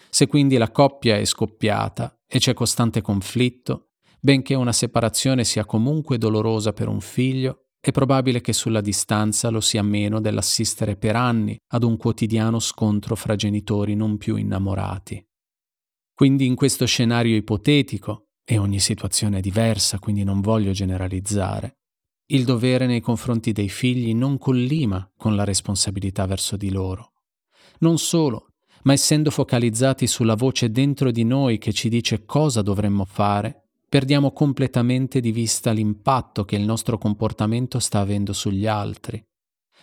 Se 0.10 0.26
quindi 0.26 0.58
la 0.58 0.72
coppia 0.72 1.18
è 1.18 1.26
scoppiata 1.26 2.20
e 2.26 2.40
c'è 2.40 2.56
costante 2.56 3.02
conflitto, 3.02 3.90
benché 4.20 4.56
una 4.56 4.74
separazione 4.74 5.44
sia 5.44 5.64
comunque 5.64 6.18
dolorosa 6.18 6.74
per 6.74 6.88
un 6.88 7.02
figlio, 7.02 7.67
è 7.80 7.92
probabile 7.92 8.42
che 8.42 8.54
sulla 8.54 8.82
distanza 8.82 9.50
lo 9.50 9.62
sia 9.62 9.84
meno 9.84 10.20
dell'assistere 10.20 10.96
per 10.98 11.16
anni 11.16 11.58
ad 11.74 11.84
un 11.84 11.98
quotidiano 11.98 12.60
scontro 12.60 13.16
fra 13.16 13.36
genitori 13.36 13.96
non 13.96 14.18
più 14.18 14.36
innamorati. 14.36 15.26
Quindi 16.14 16.46
in 16.46 16.56
questo 16.56 16.86
scenario 16.86 17.36
ipotetico, 17.36 18.30
e 18.44 18.58
ogni 18.58 18.80
situazione 18.80 19.38
è 19.38 19.42
diversa, 19.42 20.00
quindi 20.00 20.24
non 20.24 20.42
voglio 20.42 20.72
generalizzare, 20.72 21.78
il 22.32 22.44
dovere 22.44 22.88
nei 22.88 23.02
confronti 23.02 23.52
dei 23.52 23.70
figli 23.70 24.14
non 24.14 24.38
collima 24.38 25.10
con 25.16 25.36
la 25.36 25.44
responsabilità 25.44 26.26
verso 26.26 26.58
di 26.58 26.72
loro. 26.72 27.14
Non 27.80 27.98
solo, 27.98 28.54
ma 28.84 28.94
essendo 28.94 29.32
focalizzati 29.32 30.08
sulla 30.08 30.36
voce 30.36 30.72
dentro 30.72 31.12
di 31.12 31.24
noi 31.24 31.58
che 31.58 31.72
ci 31.72 31.90
dice 31.90 32.26
cosa 32.26 32.62
dovremmo 32.62 33.06
fare, 33.06 33.67
perdiamo 33.90 34.32
completamente 34.32 35.20
di 35.22 35.32
vista 35.32 35.72
l'impatto 35.72 36.44
che 36.44 36.56
il 36.56 36.64
nostro 36.64 36.98
comportamento 36.98 37.80
sta 37.80 38.00
avendo 38.00 38.34
sugli 38.34 38.68
altri. 38.68 39.24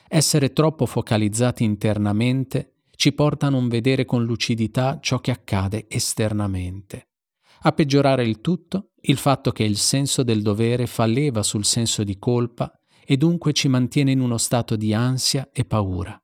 Essere 0.08 0.52
troppo 0.52 0.84
focalizzati 0.84 1.64
internamente 1.64 2.82
ci 2.96 3.12
porta 3.12 3.46
a 3.46 3.50
non 3.50 3.68
vedere 3.68 4.04
con 4.04 4.24
lucidità 4.24 4.98
ciò 5.00 5.20
che 5.20 5.30
accade 5.30 5.86
esternamente. 5.88 7.08
A 7.62 7.72
peggiorare 7.72 8.24
il 8.24 8.40
tutto, 8.40 8.90
il 9.02 9.16
fatto 9.16 9.50
che 9.50 9.64
il 9.64 9.78
senso 9.78 10.22
del 10.22 10.42
dovere 10.42 10.86
fa 10.86 11.06
leva 11.06 11.42
sul 11.42 11.64
senso 11.64 12.04
di 12.04 12.18
colpa 12.18 12.70
e 13.06 13.16
dunque 13.16 13.52
ci 13.52 13.68
mantiene 13.68 14.12
in 14.12 14.20
uno 14.20 14.36
stato 14.36 14.76
di 14.76 14.92
ansia 14.92 15.48
e 15.50 15.64
paura. 15.64 16.18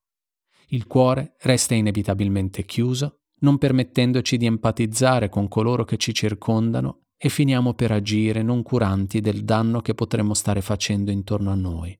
Il 0.68 0.86
cuore 0.86 1.34
resta 1.40 1.74
inevitabilmente 1.74 2.64
chiuso, 2.64 3.22
non 3.40 3.56
permettendoci 3.56 4.36
di 4.36 4.44
empatizzare 4.44 5.30
con 5.30 5.48
coloro 5.48 5.84
che 5.84 5.96
ci 5.96 6.12
circondano 6.12 7.06
e 7.22 7.28
finiamo 7.28 7.74
per 7.74 7.92
agire 7.92 8.42
non 8.42 8.62
curanti 8.62 9.20
del 9.20 9.44
danno 9.44 9.82
che 9.82 9.92
potremmo 9.92 10.32
stare 10.32 10.62
facendo 10.62 11.10
intorno 11.10 11.50
a 11.50 11.54
noi. 11.54 11.94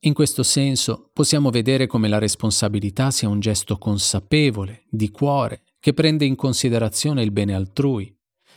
In 0.00 0.12
questo 0.12 0.42
senso 0.42 1.08
possiamo 1.14 1.48
vedere 1.48 1.86
come 1.86 2.06
la 2.06 2.18
responsabilità 2.18 3.10
sia 3.10 3.30
un 3.30 3.40
gesto 3.40 3.78
consapevole, 3.78 4.84
di 4.90 5.10
cuore, 5.10 5.62
che 5.80 5.94
prende 5.94 6.26
in 6.26 6.36
considerazione 6.36 7.22
il 7.22 7.30
bene 7.30 7.54
altrui, 7.54 8.14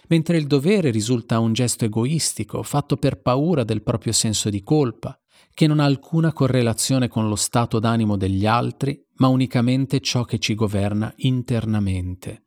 mentre 0.09 0.35
il 0.35 0.47
dovere 0.47 0.91
risulta 0.91 1.39
un 1.39 1.53
gesto 1.53 1.85
egoistico, 1.85 2.61
fatto 2.61 2.97
per 2.97 3.21
paura 3.21 3.63
del 3.63 3.83
proprio 3.83 4.11
senso 4.11 4.49
di 4.49 4.61
colpa, 4.63 5.17
che 5.53 5.65
non 5.65 5.79
ha 5.79 5.85
alcuna 5.85 6.33
correlazione 6.33 7.07
con 7.07 7.29
lo 7.29 7.37
stato 7.37 7.79
d'animo 7.79 8.17
degli 8.17 8.45
altri, 8.45 9.01
ma 9.15 9.27
unicamente 9.27 10.01
ciò 10.01 10.25
che 10.25 10.39
ci 10.39 10.55
governa 10.55 11.13
internamente. 11.17 12.42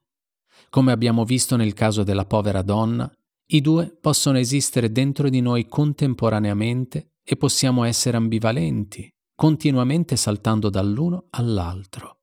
Come 0.71 0.93
abbiamo 0.93 1.25
visto 1.25 1.57
nel 1.57 1.75
caso 1.75 2.03
della 2.03 2.27
povera 2.27 2.63
donna, 2.63 3.11
i 3.49 3.61
due 3.61 3.97
possono 4.01 4.39
esistere 4.39 4.91
dentro 4.91 5.29
di 5.29 5.41
noi 5.41 5.67
contemporaneamente 5.69 7.13
e 7.23 7.37
possiamo 7.37 7.85
essere 7.85 8.17
ambivalenti, 8.17 9.09
continuamente 9.35 10.17
saltando 10.17 10.69
dall'uno 10.69 11.27
all'altro. 11.31 12.19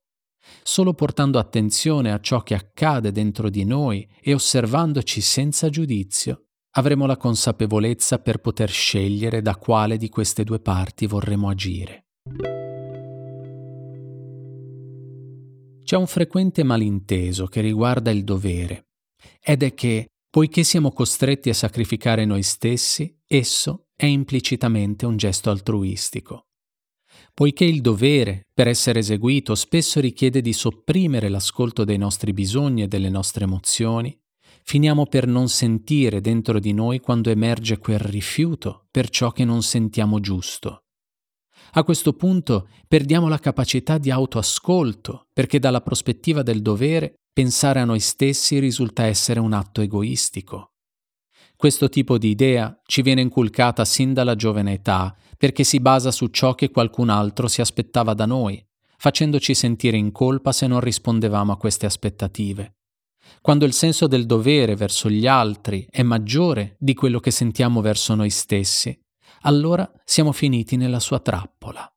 Solo 0.62 0.93
portando 0.93 1.39
attenzione 1.39 2.12
a 2.12 2.19
ciò 2.19 2.43
che 2.43 2.53
accade 2.53 3.12
dentro 3.12 3.49
di 3.49 3.63
noi 3.63 4.08
e 4.21 4.34
osservandoci 4.34 5.21
senza 5.21 5.69
giudizio, 5.69 6.47
avremo 6.71 7.06
la 7.06 7.17
consapevolezza 7.17 8.19
per 8.19 8.39
poter 8.39 8.69
scegliere 8.69 9.41
da 9.41 9.56
quale 9.56 9.97
di 9.97 10.10
queste 10.10 10.43
due 10.43 10.60
parti 10.60 11.06
vorremmo 11.06 11.49
agire. 11.49 12.03
C'è 15.84 15.98
un 15.98 16.08
frequente 16.08 16.63
malinteso 16.63 17.46
che 17.48 17.60
riguarda 17.60 18.10
il 18.10 18.24
dovere, 18.24 18.88
ed 19.41 19.63
è 19.63 19.74
che, 19.74 20.08
poiché 20.30 20.63
siamo 20.63 20.91
costretti 20.91 21.50
a 21.50 21.54
sacrificare 21.54 22.24
noi 22.24 22.41
stessi, 22.41 23.13
esso 23.28 23.88
è 23.96 24.06
implicitamente 24.06 25.06
un 25.06 25.17
gesto 25.17 25.50
altruistico. 25.50 26.48
Poiché 27.34 27.65
il 27.65 27.82
dovere, 27.82 28.48
per 28.54 28.69
essere 28.69 29.00
eseguito, 29.00 29.56
spesso 29.56 30.00
richiede 30.00 30.41
di 30.41 30.54
sopprimere 30.54 31.28
l'ascolto 31.28 31.84
dei 31.84 31.98
nostri 31.98 32.32
bisogni 32.32 32.84
e 32.84 32.88
delle 32.88 33.10
nostre 33.10 33.43
emozioni, 33.43 34.17
finiamo 34.63 35.06
per 35.06 35.28
non 35.28 35.50
sentire 35.50 36.22
dentro 36.22 36.60
di 36.60 36.72
noi 36.72 37.02
quando 37.02 37.30
emerge 37.30 37.78
quel 37.78 38.00
rifiuto 38.00 38.88
per 38.89 39.10
ciò 39.10 39.32
che 39.32 39.43
non 39.43 39.62
sentiamo 39.62 40.22
giusto 40.22 40.83
a 41.75 41.83
questo 41.83 42.13
punto 42.13 42.67
perdiamo 42.88 43.27
la 43.27 43.39
capacità 43.39 43.97
di 43.97 44.12
autoascolto, 44.12 45.27
perché 45.33 45.59
dalla 45.59 45.81
prospettiva 45.81 46.43
del 46.43 46.62
dovere 46.62 47.15
pensare 47.33 47.79
a 47.79 47.86
noi 47.86 47.99
stessi 47.99 48.59
risulta 48.59 49.05
essere 49.05 49.39
un 49.39 49.53
atto 49.53 49.81
egoistico. 49.81 50.73
Questo 51.55 51.89
tipo 51.89 52.17
di 52.17 52.29
idea 52.29 52.79
ci 52.86 53.01
viene 53.01 53.21
inculcata 53.21 53.86
sin 53.86 54.13
dalla 54.13 54.36
giovane 54.36 54.73
età 54.73 55.15
perché 55.38 55.63
si 55.63 55.79
basa 55.79 56.12
su 56.12 56.27
ciò 56.27 56.53
che 56.53 56.69
qualcun 56.69 57.09
altro 57.09 57.47
si 57.47 57.62
aspettava 57.62 58.13
da 58.13 58.25
noi, 58.25 58.63
facendoci 58.97 59.55
sentire 59.55 59.97
in 59.97 60.12
colpa 60.12 60.51
se 60.51 60.67
non 60.67 60.79
rispondevamo 60.79 61.51
a 61.53 61.57
queste 61.57 61.86
aspettative. 61.86 62.75
Quando 63.41 63.65
il 63.65 63.73
senso 63.73 64.07
del 64.07 64.25
dovere 64.25 64.75
verso 64.75 65.09
gli 65.09 65.25
altri 65.25 65.88
è 65.89 66.03
maggiore 66.03 66.75
di 66.77 66.93
quello 66.93 67.19
che 67.19 67.31
sentiamo 67.31 67.81
verso 67.81 68.13
noi 68.13 68.29
stessi, 68.29 68.97
allora 69.43 69.89
siamo 70.03 70.32
finiti 70.32 70.75
nella 70.75 70.99
sua 70.99 71.19
trappola. 71.19 71.88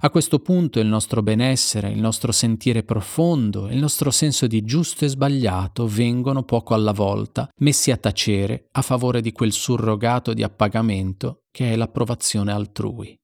A 0.00 0.10
questo 0.10 0.40
punto 0.40 0.80
il 0.80 0.86
nostro 0.86 1.22
benessere, 1.22 1.90
il 1.90 1.98
nostro 1.98 2.30
sentire 2.30 2.82
profondo, 2.82 3.68
il 3.70 3.78
nostro 3.78 4.10
senso 4.10 4.46
di 4.46 4.62
giusto 4.62 5.06
e 5.06 5.08
sbagliato 5.08 5.86
vengono 5.86 6.42
poco 6.42 6.74
alla 6.74 6.92
volta 6.92 7.48
messi 7.60 7.90
a 7.90 7.96
tacere 7.96 8.68
a 8.72 8.82
favore 8.82 9.22
di 9.22 9.32
quel 9.32 9.52
surrogato 9.52 10.34
di 10.34 10.42
appagamento 10.42 11.44
che 11.50 11.72
è 11.72 11.76
l'approvazione 11.76 12.52
altrui. 12.52 13.18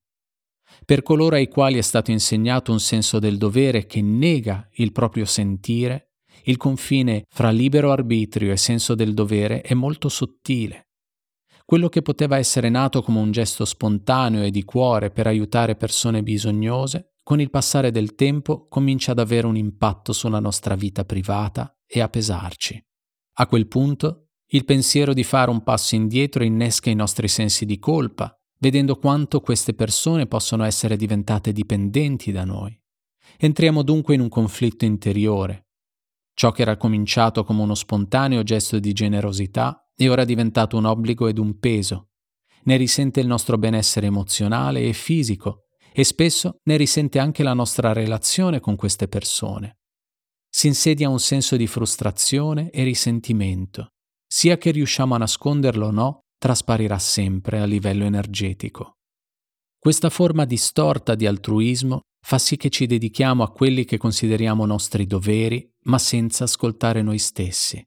Per 0.86 1.02
coloro 1.02 1.36
ai 1.36 1.48
quali 1.48 1.76
è 1.76 1.82
stato 1.82 2.10
insegnato 2.10 2.72
un 2.72 2.80
senso 2.80 3.18
del 3.18 3.36
dovere 3.36 3.84
che 3.84 4.00
nega 4.00 4.66
il 4.76 4.90
proprio 4.90 5.26
sentire, 5.26 6.14
il 6.44 6.56
confine 6.56 7.24
fra 7.28 7.50
libero 7.50 7.92
arbitrio 7.92 8.52
e 8.52 8.56
senso 8.56 8.94
del 8.94 9.12
dovere 9.12 9.60
è 9.60 9.74
molto 9.74 10.08
sottile 10.08 10.88
quello 11.64 11.88
che 11.88 12.02
poteva 12.02 12.36
essere 12.36 12.68
nato 12.68 13.02
come 13.02 13.20
un 13.20 13.30
gesto 13.30 13.64
spontaneo 13.64 14.42
e 14.42 14.50
di 14.50 14.64
cuore 14.64 15.10
per 15.10 15.26
aiutare 15.26 15.76
persone 15.76 16.22
bisognose, 16.22 17.14
con 17.22 17.40
il 17.40 17.48
passare 17.48 17.90
del 17.90 18.14
tempo 18.14 18.66
comincia 18.68 19.12
ad 19.12 19.18
avere 19.18 19.46
un 19.46 19.56
impatto 19.56 20.12
sulla 20.12 20.40
nostra 20.40 20.74
vita 20.74 21.04
privata 21.04 21.74
e 21.86 22.00
a 22.00 22.08
pesarci. 22.08 22.84
A 23.36 23.46
quel 23.46 23.66
punto, 23.66 24.28
il 24.48 24.64
pensiero 24.66 25.14
di 25.14 25.24
fare 25.24 25.50
un 25.50 25.62
passo 25.62 25.94
indietro 25.94 26.44
innesca 26.44 26.90
i 26.90 26.94
nostri 26.94 27.28
sensi 27.28 27.64
di 27.64 27.78
colpa, 27.78 28.38
vedendo 28.58 28.96
quanto 28.96 29.40
queste 29.40 29.74
persone 29.74 30.26
possono 30.26 30.64
essere 30.64 30.96
diventate 30.96 31.52
dipendenti 31.52 32.30
da 32.30 32.44
noi. 32.44 32.78
Entriamo 33.38 33.82
dunque 33.82 34.14
in 34.14 34.20
un 34.20 34.28
conflitto 34.28 34.84
interiore. 34.84 35.68
Ciò 36.34 36.52
che 36.52 36.62
era 36.62 36.76
cominciato 36.76 37.42
come 37.42 37.62
uno 37.62 37.74
spontaneo 37.74 38.42
gesto 38.42 38.78
di 38.78 38.92
generosità 38.92 39.83
è 39.96 40.08
ora 40.08 40.24
diventato 40.24 40.76
un 40.76 40.84
obbligo 40.84 41.28
ed 41.28 41.38
un 41.38 41.58
peso. 41.58 42.08
Ne 42.64 42.76
risente 42.76 43.20
il 43.20 43.26
nostro 43.26 43.58
benessere 43.58 44.06
emozionale 44.06 44.82
e 44.82 44.92
fisico 44.92 45.66
e 45.92 46.02
spesso 46.02 46.58
ne 46.64 46.76
risente 46.76 47.18
anche 47.18 47.42
la 47.42 47.54
nostra 47.54 47.92
relazione 47.92 48.58
con 48.58 48.74
queste 48.74 49.06
persone. 49.06 49.78
Si 50.48 50.66
insedia 50.66 51.08
un 51.08 51.20
senso 51.20 51.56
di 51.56 51.66
frustrazione 51.66 52.70
e 52.70 52.82
risentimento. 52.82 53.88
Sia 54.26 54.56
che 54.56 54.70
riusciamo 54.70 55.14
a 55.14 55.18
nasconderlo 55.18 55.86
o 55.86 55.90
no, 55.90 56.20
trasparirà 56.38 56.98
sempre 56.98 57.60
a 57.60 57.64
livello 57.64 58.04
energetico. 58.04 58.94
Questa 59.78 60.10
forma 60.10 60.44
distorta 60.44 61.14
di 61.14 61.26
altruismo 61.26 62.00
fa 62.24 62.38
sì 62.38 62.56
che 62.56 62.70
ci 62.70 62.86
dedichiamo 62.86 63.42
a 63.42 63.50
quelli 63.52 63.84
che 63.84 63.98
consideriamo 63.98 64.64
nostri 64.64 65.06
doveri, 65.06 65.68
ma 65.84 65.98
senza 65.98 66.44
ascoltare 66.44 67.02
noi 67.02 67.18
stessi. 67.18 67.84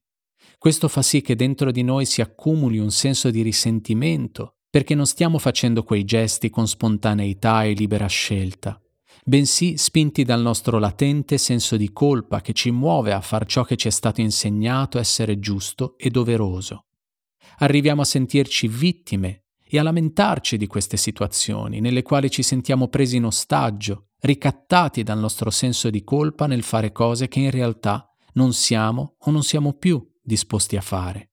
Questo 0.59 0.87
fa 0.87 1.03
sì 1.03 1.21
che 1.21 1.35
dentro 1.35 1.71
di 1.71 1.83
noi 1.83 2.05
si 2.05 2.21
accumuli 2.21 2.79
un 2.79 2.89
senso 2.89 3.29
di 3.29 3.43
risentimento 3.43 4.55
perché 4.69 4.95
non 4.95 5.05
stiamo 5.05 5.37
facendo 5.37 5.83
quei 5.83 6.03
gesti 6.03 6.49
con 6.49 6.67
spontaneità 6.67 7.63
e 7.63 7.73
libera 7.73 8.07
scelta, 8.07 8.81
bensì 9.23 9.77
spinti 9.77 10.23
dal 10.23 10.41
nostro 10.41 10.79
latente 10.79 11.37
senso 11.37 11.77
di 11.77 11.93
colpa 11.93 12.41
che 12.41 12.53
ci 12.53 12.71
muove 12.71 13.13
a 13.13 13.21
far 13.21 13.45
ciò 13.45 13.63
che 13.63 13.75
ci 13.75 13.87
è 13.87 13.91
stato 13.91 14.19
insegnato 14.21 14.97
essere 14.97 15.39
giusto 15.39 15.95
e 15.97 16.09
doveroso. 16.09 16.85
Arriviamo 17.59 18.01
a 18.01 18.05
sentirci 18.05 18.67
vittime 18.67 19.43
e 19.63 19.77
a 19.77 19.83
lamentarci 19.83 20.57
di 20.57 20.67
queste 20.67 20.97
situazioni 20.97 21.79
nelle 21.79 22.01
quali 22.01 22.31
ci 22.31 22.41
sentiamo 22.41 22.87
presi 22.87 23.17
in 23.17 23.25
ostaggio, 23.25 24.07
ricattati 24.21 25.03
dal 25.03 25.19
nostro 25.19 25.51
senso 25.51 25.89
di 25.91 26.03
colpa 26.03 26.47
nel 26.47 26.63
fare 26.63 26.91
cose 26.91 27.27
che 27.27 27.39
in 27.39 27.51
realtà 27.51 28.11
non 28.33 28.53
siamo 28.53 29.15
o 29.19 29.31
non 29.31 29.43
siamo 29.43 29.73
più 29.73 30.03
disposti 30.27 30.75
a 30.75 30.81
fare. 30.81 31.29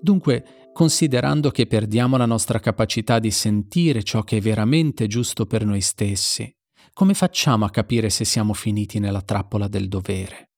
Dunque, 0.00 0.70
considerando 0.72 1.50
che 1.50 1.66
perdiamo 1.66 2.16
la 2.16 2.26
nostra 2.26 2.58
capacità 2.58 3.18
di 3.18 3.30
sentire 3.30 4.02
ciò 4.02 4.22
che 4.22 4.38
è 4.38 4.40
veramente 4.40 5.06
giusto 5.06 5.46
per 5.46 5.64
noi 5.64 5.80
stessi, 5.80 6.52
Come 6.94 7.14
facciamo 7.14 7.64
a 7.64 7.70
capire 7.70 8.10
se 8.10 8.26
siamo 8.26 8.52
finiti 8.52 8.98
nella 8.98 9.22
trappola 9.22 9.66
del 9.66 9.88
dovere? 9.88 10.50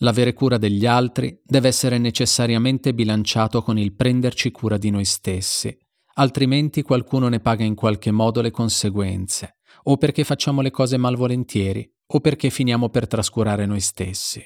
L'avere 0.00 0.34
cura 0.34 0.58
degli 0.58 0.84
altri 0.84 1.40
deve 1.42 1.68
essere 1.68 1.96
necessariamente 1.96 2.92
bilanciato 2.92 3.62
con 3.62 3.78
il 3.78 3.94
prenderci 3.94 4.50
cura 4.50 4.76
di 4.76 4.90
noi 4.90 5.06
stessi, 5.06 5.74
altrimenti 6.16 6.82
qualcuno 6.82 7.28
ne 7.28 7.40
paga 7.40 7.64
in 7.64 7.74
qualche 7.74 8.10
modo 8.10 8.42
le 8.42 8.50
conseguenze, 8.50 9.56
o 9.84 9.96
perché 9.96 10.24
facciamo 10.24 10.60
le 10.60 10.70
cose 10.70 10.98
malvolentieri, 10.98 11.90
o 12.08 12.20
perché 12.20 12.50
finiamo 12.50 12.88
per 12.88 13.06
trascurare 13.06 13.66
noi 13.66 13.80
stessi. 13.80 14.44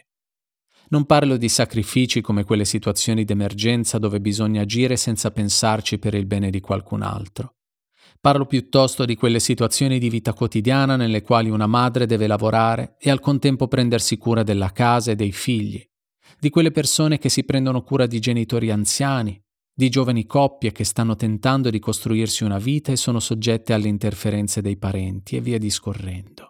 Non 0.91 1.07
parlo 1.07 1.37
di 1.37 1.49
sacrifici 1.49 2.21
come 2.21 2.45
quelle 2.45 2.65
situazioni 2.65 3.25
d'emergenza 3.25 3.99
dove 3.99 4.21
bisogna 4.21 4.63
agire 4.63 4.97
senza 4.97 5.31
pensarci 5.31 5.99
per 5.99 6.15
il 6.15 6.27
bene 6.27 6.51
di 6.51 6.61
qualcun 6.61 7.03
altro. 7.03 7.55
Parlo 8.21 8.45
piuttosto 8.45 9.05
di 9.05 9.15
quelle 9.15 9.41
situazioni 9.41 9.99
di 9.99 10.11
vita 10.11 10.35
quotidiana 10.35 10.97
nelle 10.97 11.23
quali 11.23 11.49
una 11.49 11.67
madre 11.67 12.07
deve 12.07 12.27
lavorare 12.27 12.97
e 12.99 13.09
al 13.09 13.21
contempo 13.21 13.69
prendersi 13.69 14.19
cura 14.19 14.43
della 14.43 14.73
casa 14.73 15.13
e 15.13 15.17
dei 15.17 15.33
figli, 15.33 15.83
di 16.39 16.51
quelle 16.51 16.71
persone 16.71 17.19
che 17.19 17.29
si 17.29 17.45
prendono 17.45 17.83
cura 17.83 18.07
di 18.07 18.19
genitori 18.19 18.71
anziani, 18.71 19.41
di 19.73 19.89
giovani 19.89 20.27
coppie 20.27 20.73
che 20.73 20.85
stanno 20.85 21.17
tentando 21.17 21.71
di 21.71 21.79
costruirsi 21.79 22.45
una 22.45 22.59
vita 22.59 22.93
e 22.93 22.97
sono 22.97 23.21
soggette 23.21 23.73
alle 23.73 23.89
interferenze 23.89 24.61
dei 24.61 24.77
parenti 24.77 25.37
e 25.37 25.41
via 25.41 25.59
discorrendo. 25.59 26.50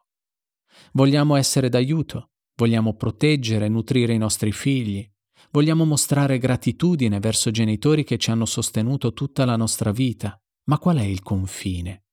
Vogliamo 0.93 1.37
essere 1.37 1.69
d'aiuto, 1.69 2.31
vogliamo 2.57 2.95
proteggere 2.95 3.67
e 3.67 3.69
nutrire 3.69 4.13
i 4.13 4.19
nostri 4.19 4.53
figli, 4.53 5.09
vogliamo 5.51 5.85
mostrare 5.85 6.39
gratitudine 6.39 7.21
verso 7.21 7.51
genitori 7.51 8.05
che 8.05 8.19
ci 8.19 8.31
hanno 8.31 8.47
sostenuto 8.47 9.13
tutta 9.13 9.45
la 9.45 9.57
nostra 9.57 9.93
vita 9.93 10.41
ma 10.71 10.79
qual 10.79 10.99
è 10.99 11.03
il 11.03 11.21
confine? 11.23 12.05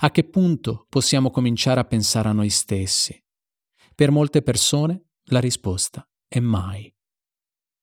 A 0.00 0.10
che 0.10 0.24
punto 0.24 0.86
possiamo 0.90 1.30
cominciare 1.30 1.80
a 1.80 1.84
pensare 1.84 2.28
a 2.28 2.32
noi 2.32 2.50
stessi? 2.50 3.18
Per 3.94 4.10
molte 4.10 4.42
persone 4.42 5.06
la 5.30 5.40
risposta 5.40 6.06
è 6.28 6.38
mai. 6.38 6.94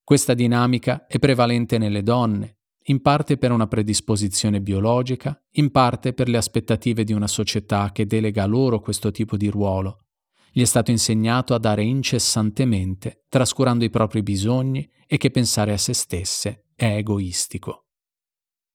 Questa 0.03 0.35
dinamica 0.35 1.07
è 1.07 1.17
prevalente 1.17 1.79
nelle 1.79 2.03
donne, 2.03 2.58
in 2.89 3.01
parte 3.01 3.37
per 3.37 3.51
una 3.51 3.67
predisposizione 3.67 4.61
biologica, 4.61 5.39
in 5.53 5.69
parte 5.69 6.13
per 6.13 6.27
le 6.27 6.37
aspettative 6.37 7.03
di 7.03 7.13
una 7.13 7.27
società 7.27 7.91
che 7.91 8.07
delega 8.07 8.45
loro 8.45 8.79
questo 8.79 9.11
tipo 9.11 9.37
di 9.37 9.47
ruolo. 9.47 10.05
Gli 10.51 10.61
è 10.61 10.65
stato 10.65 10.89
insegnato 10.89 11.53
a 11.53 11.59
dare 11.59 11.83
incessantemente, 11.83 13.25
trascurando 13.29 13.85
i 13.85 13.91
propri 13.91 14.23
bisogni 14.23 14.89
e 15.05 15.17
che 15.17 15.29
pensare 15.29 15.71
a 15.71 15.77
se 15.77 15.93
stesse 15.93 16.65
è 16.75 16.95
egoistico. 16.95 17.85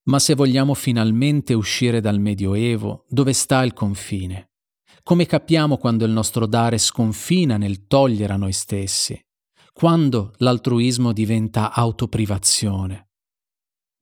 Ma 0.04 0.20
se 0.20 0.34
vogliamo 0.34 0.74
finalmente 0.74 1.52
uscire 1.52 2.00
dal 2.00 2.20
Medioevo, 2.20 3.06
dove 3.08 3.32
sta 3.32 3.62
il 3.62 3.72
confine? 3.72 4.50
Come 5.02 5.26
capiamo 5.26 5.76
quando 5.76 6.04
il 6.04 6.12
nostro 6.12 6.46
dare 6.46 6.78
sconfina 6.78 7.56
nel 7.56 7.86
togliere 7.86 8.32
a 8.32 8.36
noi 8.36 8.52
stessi? 8.52 9.20
Quando 9.72 10.34
l'altruismo 10.36 11.12
diventa 11.12 11.72
autoprivazione? 11.72 13.08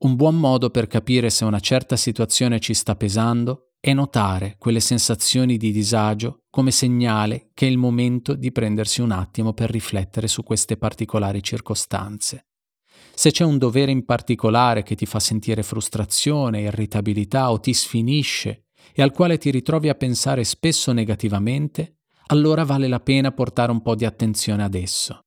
Un 0.03 0.17
buon 0.17 0.35
modo 0.37 0.71
per 0.71 0.89
capire 0.89 1.31
se 1.31 1.45
una 1.45 1.61
certa 1.61 1.95
situazione 1.95 2.59
ci 2.59 2.75
sta 2.75 2.97
pesando 2.97 3.75
è 3.79 3.93
notare 3.93 4.57
quelle 4.59 4.81
sensazioni 4.81 5.57
di 5.57 5.71
disagio 5.71 6.41
come 6.51 6.73
segnale 6.73 7.51
che 7.55 7.69
è 7.69 7.71
il 7.71 7.79
momento 7.79 8.35
di 8.35 8.51
prendersi 8.51 9.01
un 9.01 9.13
attimo 9.13 9.53
per 9.53 9.71
riflettere 9.71 10.27
su 10.27 10.43
queste 10.43 10.77
particolari 10.77 11.41
circostanze. 11.41 12.49
Se 13.15 13.31
c'è 13.31 13.45
un 13.45 13.59
dovere 13.59 13.93
in 13.93 14.05
particolare 14.05 14.83
che 14.83 14.97
ti 14.97 15.07
fa 15.07 15.21
sentire 15.21 15.63
frustrazione, 15.63 16.63
irritabilità 16.63 17.53
o 17.53 17.61
ti 17.61 17.73
sfinisce 17.73 18.65
e 18.93 19.03
al 19.03 19.13
quale 19.13 19.39
ti 19.39 19.53
ritrovi 19.53 19.89
a 19.89 19.95
pensare 19.95 20.43
spesso 20.43 20.91
negativamente, 20.91 21.99
allora 22.27 22.65
vale 22.65 22.89
la 22.89 22.99
pena 22.99 23.31
portare 23.31 23.71
un 23.71 23.81
po' 23.83 23.95
di 23.95 24.05
attenzione 24.05 24.65
ad 24.65 24.75
esso. 24.75 25.21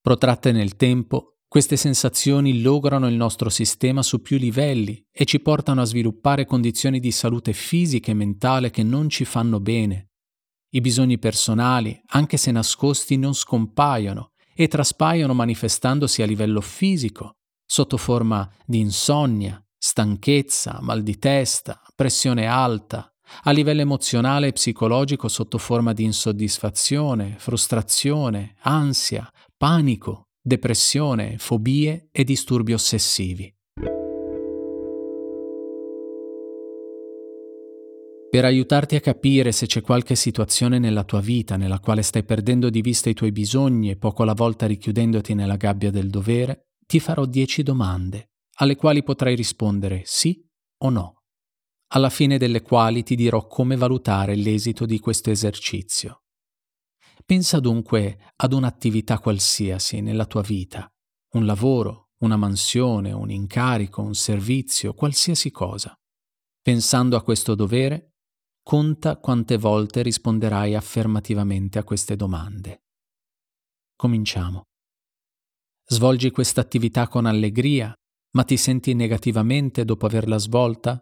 Protratte 0.00 0.50
nel 0.50 0.76
tempo, 0.76 1.33
queste 1.54 1.76
sensazioni 1.76 2.62
lograno 2.62 3.06
il 3.06 3.14
nostro 3.14 3.48
sistema 3.48 4.02
su 4.02 4.20
più 4.20 4.38
livelli 4.38 5.00
e 5.12 5.24
ci 5.24 5.38
portano 5.38 5.82
a 5.82 5.84
sviluppare 5.84 6.46
condizioni 6.46 6.98
di 6.98 7.12
salute 7.12 7.52
fisica 7.52 8.10
e 8.10 8.14
mentale 8.14 8.70
che 8.70 8.82
non 8.82 9.08
ci 9.08 9.24
fanno 9.24 9.60
bene. 9.60 10.08
I 10.70 10.80
bisogni 10.80 11.16
personali, 11.16 11.96
anche 12.06 12.38
se 12.38 12.50
nascosti, 12.50 13.16
non 13.16 13.34
scompaiono 13.34 14.32
e 14.52 14.66
traspaiono 14.66 15.32
manifestandosi 15.32 16.22
a 16.22 16.26
livello 16.26 16.60
fisico, 16.60 17.36
sotto 17.64 17.98
forma 17.98 18.50
di 18.66 18.80
insonnia, 18.80 19.64
stanchezza, 19.78 20.80
mal 20.80 21.04
di 21.04 21.18
testa, 21.18 21.80
pressione 21.94 22.46
alta, 22.46 23.14
a 23.44 23.52
livello 23.52 23.82
emozionale 23.82 24.48
e 24.48 24.52
psicologico 24.52 25.28
sotto 25.28 25.58
forma 25.58 25.92
di 25.92 26.02
insoddisfazione, 26.02 27.36
frustrazione, 27.38 28.56
ansia, 28.62 29.30
panico, 29.56 30.30
depressione, 30.46 31.38
fobie 31.38 32.08
e 32.12 32.22
disturbi 32.22 32.74
ossessivi. 32.74 33.50
per 38.34 38.44
aiutarti 38.44 38.96
a 38.96 39.00
capire 39.00 39.52
se 39.52 39.66
c'è 39.66 39.80
qualche 39.80 40.16
situazione 40.16 40.80
nella 40.80 41.04
tua 41.04 41.20
vita 41.20 41.56
nella 41.56 41.78
quale 41.78 42.02
stai 42.02 42.24
perdendo 42.24 42.68
di 42.68 42.80
vista 42.80 43.08
i 43.08 43.14
tuoi 43.14 43.30
bisogni 43.30 43.90
e 43.90 43.96
poco 43.96 44.24
alla 44.24 44.32
volta 44.32 44.66
richiudendoti 44.66 45.34
nella 45.34 45.54
gabbia 45.54 45.92
del 45.92 46.10
dovere, 46.10 46.70
ti 46.84 46.98
farò 46.98 47.26
dieci 47.26 47.62
domande, 47.62 48.30
alle 48.54 48.74
quali 48.74 49.04
potrai 49.04 49.36
rispondere 49.36 50.02
sì 50.04 50.44
o 50.78 50.90
no, 50.90 51.22
alla 51.92 52.10
fine 52.10 52.36
delle 52.36 52.60
quali 52.60 53.04
ti 53.04 53.14
dirò 53.14 53.46
come 53.46 53.76
valutare 53.76 54.34
l'esito 54.34 54.84
di 54.84 54.98
questo 54.98 55.30
esercizio. 55.30 56.23
Pensa 57.24 57.60
dunque 57.60 58.32
ad 58.36 58.52
un'attività 58.52 59.18
qualsiasi 59.18 60.00
nella 60.00 60.26
tua 60.26 60.42
vita, 60.42 60.90
un 61.32 61.46
lavoro, 61.46 62.10
una 62.18 62.36
mansione, 62.36 63.12
un 63.12 63.30
incarico, 63.30 64.02
un 64.02 64.14
servizio, 64.14 64.94
qualsiasi 64.94 65.50
cosa. 65.50 65.94
Pensando 66.62 67.16
a 67.16 67.22
questo 67.22 67.54
dovere, 67.54 68.14
Conta 68.66 69.18
quante 69.18 69.58
volte 69.58 70.00
risponderai 70.00 70.74
affermativamente 70.74 71.78
a 71.78 71.84
queste 71.84 72.16
domande. 72.16 72.84
Cominciamo. 73.94 74.62
Svolgi 75.84 76.30
questa 76.30 76.62
attività 76.62 77.06
con 77.06 77.26
allegria, 77.26 77.92
ma 78.30 78.42
ti 78.44 78.56
senti 78.56 78.94
negativamente 78.94 79.84
dopo 79.84 80.06
averla 80.06 80.38
svolta? 80.38 80.98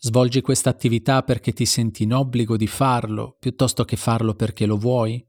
Svolgi 0.00 0.42
questa 0.42 0.70
attività 0.70 1.24
perché 1.24 1.52
ti 1.52 1.66
senti 1.66 2.04
in 2.04 2.14
obbligo 2.14 2.56
di 2.56 2.68
farlo, 2.68 3.36
piuttosto 3.36 3.84
che 3.84 3.96
farlo 3.96 4.34
perché 4.34 4.64
lo 4.64 4.76
vuoi? 4.76 5.28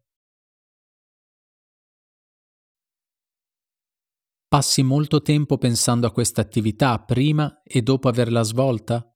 Passi 4.48 4.84
molto 4.84 5.24
tempo 5.24 5.58
pensando 5.58 6.06
a 6.06 6.12
questa 6.12 6.42
attività 6.42 7.00
prima 7.00 7.64
e 7.64 7.82
dopo 7.82 8.10
averla 8.10 8.44
svolta? 8.44 9.12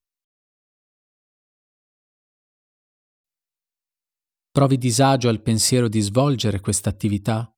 Provi 4.50 4.80
disagio 4.80 5.30
al 5.30 5.44
pensiero 5.44 5.88
di 5.88 6.02
svolgere 6.02 6.62
questa 6.62 6.90
attività? 6.90 7.53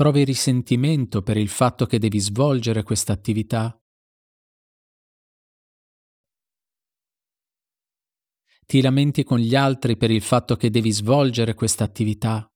Provi 0.00 0.24
risentimento 0.24 1.20
per 1.20 1.36
il 1.36 1.50
fatto 1.50 1.84
che 1.84 1.98
devi 1.98 2.18
svolgere 2.20 2.82
questa 2.82 3.12
attività? 3.12 3.78
Ti 8.64 8.80
lamenti 8.80 9.24
con 9.24 9.38
gli 9.38 9.54
altri 9.54 9.98
per 9.98 10.10
il 10.10 10.22
fatto 10.22 10.56
che 10.56 10.70
devi 10.70 10.90
svolgere 10.90 11.52
questa 11.52 11.84
attività? 11.84 12.50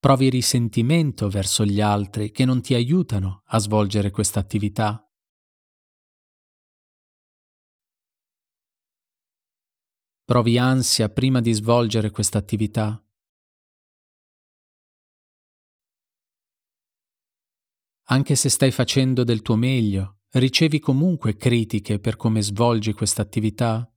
Provi 0.00 0.28
risentimento 0.28 1.28
verso 1.28 1.64
gli 1.64 1.80
altri 1.80 2.32
che 2.32 2.44
non 2.44 2.60
ti 2.60 2.74
aiutano 2.74 3.42
a 3.44 3.58
svolgere 3.60 4.10
questa 4.10 4.40
attività? 4.40 5.07
Provi 10.28 10.58
ansia 10.58 11.08
prima 11.08 11.40
di 11.40 11.54
svolgere 11.54 12.10
questa 12.10 12.36
attività? 12.36 13.02
Anche 18.10 18.34
se 18.34 18.50
stai 18.50 18.70
facendo 18.70 19.24
del 19.24 19.40
tuo 19.40 19.56
meglio, 19.56 20.18
ricevi 20.32 20.80
comunque 20.80 21.38
critiche 21.38 21.98
per 21.98 22.16
come 22.16 22.42
svolgi 22.42 22.92
questa 22.92 23.22
attività? 23.22 23.90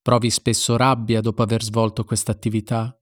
Provi 0.00 0.30
spesso 0.30 0.78
rabbia 0.78 1.20
dopo 1.20 1.42
aver 1.42 1.62
svolto 1.62 2.04
questa 2.04 2.32
attività? 2.32 2.98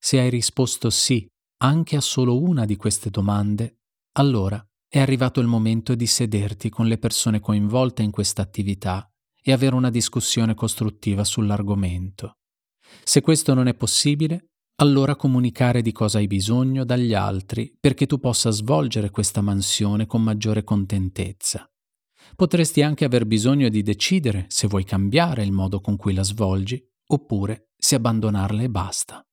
Se 0.00 0.18
hai 0.18 0.30
risposto 0.30 0.90
sì 0.90 1.30
anche 1.62 1.96
a 1.96 2.00
solo 2.00 2.40
una 2.42 2.64
di 2.64 2.76
queste 2.76 3.08
domande, 3.08 3.82
allora 4.16 4.64
è 4.88 4.98
arrivato 4.98 5.40
il 5.40 5.46
momento 5.46 5.94
di 5.94 6.06
sederti 6.06 6.68
con 6.68 6.86
le 6.86 6.98
persone 6.98 7.38
coinvolte 7.38 8.02
in 8.02 8.10
questa 8.10 8.42
attività 8.42 9.08
e 9.40 9.52
avere 9.52 9.76
una 9.76 9.90
discussione 9.90 10.54
costruttiva 10.54 11.24
sull'argomento. 11.24 12.38
Se 13.04 13.20
questo 13.20 13.54
non 13.54 13.68
è 13.68 13.74
possibile, 13.74 14.50
allora 14.80 15.14
comunicare 15.14 15.82
di 15.82 15.92
cosa 15.92 16.18
hai 16.18 16.26
bisogno 16.26 16.84
dagli 16.84 17.14
altri 17.14 17.72
perché 17.78 18.06
tu 18.06 18.18
possa 18.18 18.50
svolgere 18.50 19.10
questa 19.10 19.40
mansione 19.40 20.06
con 20.06 20.20
maggiore 20.20 20.64
contentezza. 20.64 21.70
Potresti 22.34 22.82
anche 22.82 23.04
aver 23.04 23.24
bisogno 23.24 23.68
di 23.68 23.82
decidere 23.82 24.46
se 24.48 24.66
vuoi 24.66 24.84
cambiare 24.84 25.44
il 25.44 25.52
modo 25.52 25.80
con 25.80 25.96
cui 25.96 26.12
la 26.12 26.24
svolgi 26.24 26.82
oppure 27.06 27.70
se 27.76 27.94
abbandonarla 27.94 28.62
e 28.62 28.68
basta. 28.68 29.24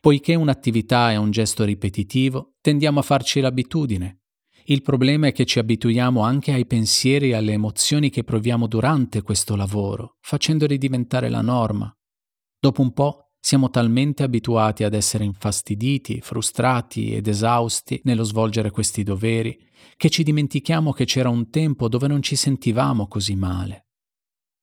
Poiché 0.00 0.34
un'attività 0.34 1.10
è 1.10 1.16
un 1.16 1.30
gesto 1.30 1.64
ripetitivo, 1.64 2.54
tendiamo 2.60 3.00
a 3.00 3.02
farci 3.02 3.40
l'abitudine. 3.40 4.20
Il 4.68 4.82
problema 4.82 5.28
è 5.28 5.32
che 5.32 5.44
ci 5.44 5.60
abituiamo 5.60 6.22
anche 6.22 6.52
ai 6.52 6.66
pensieri 6.66 7.30
e 7.30 7.34
alle 7.34 7.52
emozioni 7.52 8.10
che 8.10 8.24
proviamo 8.24 8.66
durante 8.66 9.22
questo 9.22 9.54
lavoro, 9.54 10.16
facendoli 10.20 10.76
diventare 10.76 11.28
la 11.28 11.40
norma. 11.40 11.94
Dopo 12.58 12.82
un 12.82 12.92
po' 12.92 13.30
siamo 13.38 13.70
talmente 13.70 14.24
abituati 14.24 14.82
ad 14.82 14.94
essere 14.94 15.22
infastiditi, 15.22 16.20
frustrati 16.20 17.14
ed 17.14 17.28
esausti 17.28 18.00
nello 18.02 18.24
svolgere 18.24 18.72
questi 18.72 19.04
doveri, 19.04 19.56
che 19.96 20.10
ci 20.10 20.24
dimentichiamo 20.24 20.92
che 20.92 21.04
c'era 21.04 21.28
un 21.28 21.48
tempo 21.48 21.88
dove 21.88 22.08
non 22.08 22.22
ci 22.22 22.34
sentivamo 22.34 23.06
così 23.06 23.36
male. 23.36 23.85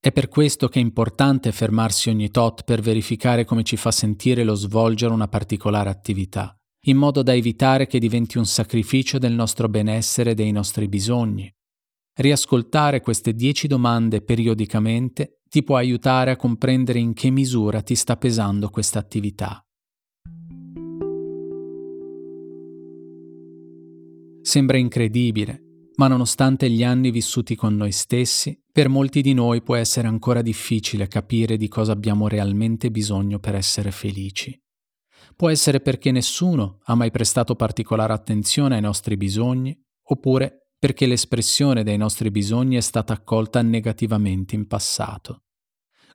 È 0.04 0.12
per 0.12 0.28
questo 0.28 0.68
che 0.68 0.80
è 0.80 0.82
importante 0.82 1.54
fermarsi 1.54 2.10
ogni 2.10 2.30
tot 2.30 2.66
per 2.66 2.82
verificare 2.82 3.46
come 3.46 3.64
ci 3.64 3.78
fa 3.78 3.90
sentire 3.90 4.44
lo 4.44 4.54
svolgere 4.54 5.14
una 5.14 5.30
particolare 5.30 5.90
attività, 5.90 6.54
in 6.88 6.98
modo 6.98 7.24
da 7.24 7.34
evitare 7.34 7.88
che 7.88 8.00
diventi 8.00 8.38
un 8.38 8.46
sacrificio 8.46 9.18
del 9.18 9.32
nostro 9.32 9.70
benessere 9.70 10.32
e 10.32 10.34
dei 10.34 10.52
nostri 10.52 10.90
bisogni. 10.90 11.50
Riascoltare 12.20 13.00
queste 13.00 13.34
dieci 13.34 13.66
domande 13.66 14.22
periodicamente 14.22 15.40
ti 15.48 15.64
può 15.64 15.78
aiutare 15.78 16.32
a 16.32 16.36
comprendere 16.36 17.00
in 17.00 17.14
che 17.14 17.30
misura 17.30 17.82
ti 17.82 17.96
sta 17.96 18.18
pesando 18.18 18.68
questa 18.68 19.00
attività. 19.00 19.66
Sembra 24.42 24.76
incredibile, 24.76 25.64
ma 25.96 26.08
nonostante 26.08 26.70
gli 26.70 26.84
anni 26.84 27.12
vissuti 27.12 27.56
con 27.56 27.76
noi 27.76 27.92
stessi, 27.92 28.60
per 28.72 28.90
molti 28.90 29.22
di 29.22 29.34
noi 29.34 29.62
può 29.62 29.76
essere 29.76 30.08
ancora 30.08 30.42
difficile 30.42 31.08
capire 31.08 31.58
di 31.58 31.68
cosa 31.68 31.92
abbiamo 31.92 32.28
realmente 32.28 32.90
bisogno 32.90 33.40
per 33.40 33.56
essere 33.56 33.92
felici. 33.92 34.60
Può 35.36 35.50
essere 35.50 35.80
perché 35.80 36.12
nessuno 36.12 36.80
ha 36.84 36.96
mai 36.96 37.12
prestato 37.12 37.56
particolare 37.56 38.14
attenzione 38.14 38.76
ai 38.76 38.82
nostri 38.82 39.18
bisogni, 39.18 39.78
oppure 40.06 40.70
perché 40.78 41.06
l'espressione 41.06 41.84
dei 41.84 41.98
nostri 41.98 42.30
bisogni 42.30 42.76
è 42.76 42.82
stata 42.82 43.14
accolta 43.14 43.62
negativamente 43.62 44.56
in 44.56 44.68
passato. 44.68 45.44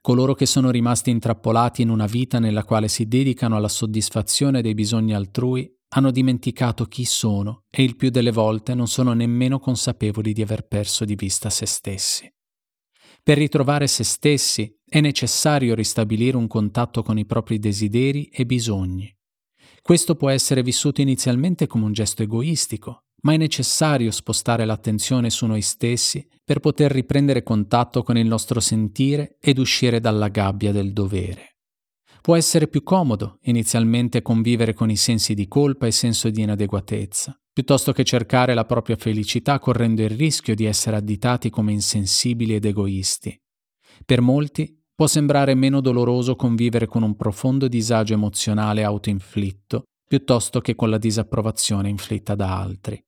Coloro 0.01 0.35
che 0.35 0.47
sono 0.47 0.71
rimasti 0.71 1.11
intrappolati 1.11 1.83
in 1.83 1.89
una 1.89 2.07
vita 2.07 2.39
nella 2.39 2.65
quale 2.65 2.89
si 2.89 3.07
dedicano 3.07 3.57
alla 3.57 3.69
soddisfazione 3.69 4.63
dei 4.63 4.75
bisogni 4.75 5.15
altrui 5.15 5.71
hanno 5.91 6.11
dimenticato 6.11 6.85
chi 6.85 7.05
sono 7.05 7.65
e 7.71 7.83
il 7.83 7.97
più 7.97 8.11
delle 8.11 8.33
volte 8.33 8.75
non 8.75 8.89
sono 8.89 9.13
nemmeno 9.13 9.59
consapevoli 9.59 10.33
di 10.33 10.43
aver 10.43 10.67
perso 10.67 11.05
di 11.05 11.15
vista 11.15 11.51
se 11.51 11.67
stessi. 11.67 12.31
Per 13.23 13.37
ritrovare 13.37 13.87
se 13.87 14.05
stessi 14.05 14.75
è 14.85 15.01
necessario 15.01 15.75
ristabilire 15.75 16.37
un 16.37 16.47
contatto 16.47 17.03
con 17.03 17.19
i 17.19 17.27
propri 17.27 17.59
desideri 17.59 18.25
e 18.27 18.47
bisogni. 18.47 19.15
Questo 19.83 20.15
può 20.17 20.29
essere 20.29 20.63
vissuto 20.63 21.01
inizialmente 21.01 21.67
come 21.67 21.85
un 21.85 21.93
gesto 21.93 22.23
egoistico, 22.23 23.05
ma 23.23 23.33
è 23.33 23.37
necessario 23.37 24.11
spostare 24.11 24.65
l'attenzione 24.65 25.31
su 25.31 25.47
noi 25.47 25.63
stessi 25.63 26.27
per 26.45 26.61
poter 26.61 26.93
riprendere 26.93 27.43
contatto 27.43 28.03
con 28.03 28.17
il 28.17 28.27
nostro 28.27 28.61
sentire 28.61 29.37
ed 29.41 29.59
uscire 29.59 30.01
dalla 30.01 30.29
gabbia 30.29 30.73
del 30.73 30.93
dovere. 30.93 31.58
Può 32.21 32.37
essere 32.37 32.69
più 32.69 32.83
comodo 32.83 33.39
inizialmente 33.43 34.23
convivere 34.23 34.75
con 34.75 34.91
i 34.91 34.97
sensi 34.97 35.35
di 35.35 35.49
colpa 35.49 35.87
e 35.87 35.93
senso 35.93 36.31
di 36.31 36.43
inadeguatezza, 36.43 37.39
piuttosto 37.53 37.93
che 37.93 38.05
cercare 38.05 38.55
la 38.55 38.65
propria 38.65 38.97
felicità 38.97 39.59
correndo 39.59 40.03
il 40.03 40.11
rischio 40.11 40.55
di 40.55 40.65
essere 40.65 40.97
additati 40.97 41.51
come 41.51 41.73
insensibili 41.73 42.55
ed 42.55 42.65
egoisti. 42.65 43.39
Per 44.05 44.21
molti 44.21 44.81
può 44.95 45.07
sembrare 45.07 45.55
meno 45.55 45.81
doloroso 45.81 46.37
convivere 46.37 46.87
con 46.87 47.03
un 47.03 47.17
profondo 47.17 47.69
disagio 47.69 48.15
emozionale 48.15 48.83
autoinflitto 48.85 49.85
piuttosto 50.09 50.61
che 50.61 50.75
con 50.75 50.89
la 50.89 50.99
disapprovazione 50.99 51.89
inflitta 51.91 52.35
da 52.35 52.59
altri. 52.59 53.01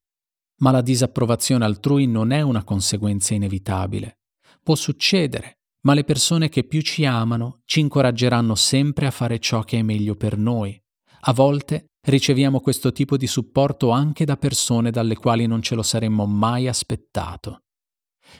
Ma 0.59 0.69
la 0.69 0.81
disapprovazione 0.81 1.65
altrui 1.65 2.05
non 2.05 2.31
è 2.31 2.41
una 2.41 2.63
conseguenza 2.63 3.33
inevitabile. 3.33 4.19
Può 4.61 4.75
succedere 4.75 5.60
ma 5.81 5.93
le 5.93 6.03
persone 6.03 6.49
che 6.49 6.63
più 6.63 6.81
ci 6.81 7.05
amano 7.05 7.61
ci 7.65 7.79
incoraggeranno 7.79 8.55
sempre 8.55 9.05
a 9.07 9.11
fare 9.11 9.39
ciò 9.39 9.61
che 9.63 9.79
è 9.79 9.81
meglio 9.81 10.15
per 10.15 10.37
noi. 10.37 10.79
A 11.21 11.33
volte 11.33 11.85
riceviamo 12.01 12.59
questo 12.59 12.91
tipo 12.91 13.17
di 13.17 13.27
supporto 13.27 13.89
anche 13.91 14.25
da 14.25 14.37
persone 14.37 14.91
dalle 14.91 15.15
quali 15.15 15.45
non 15.45 15.61
ce 15.61 15.75
lo 15.75 15.83
saremmo 15.83 16.25
mai 16.25 16.67
aspettato. 16.67 17.63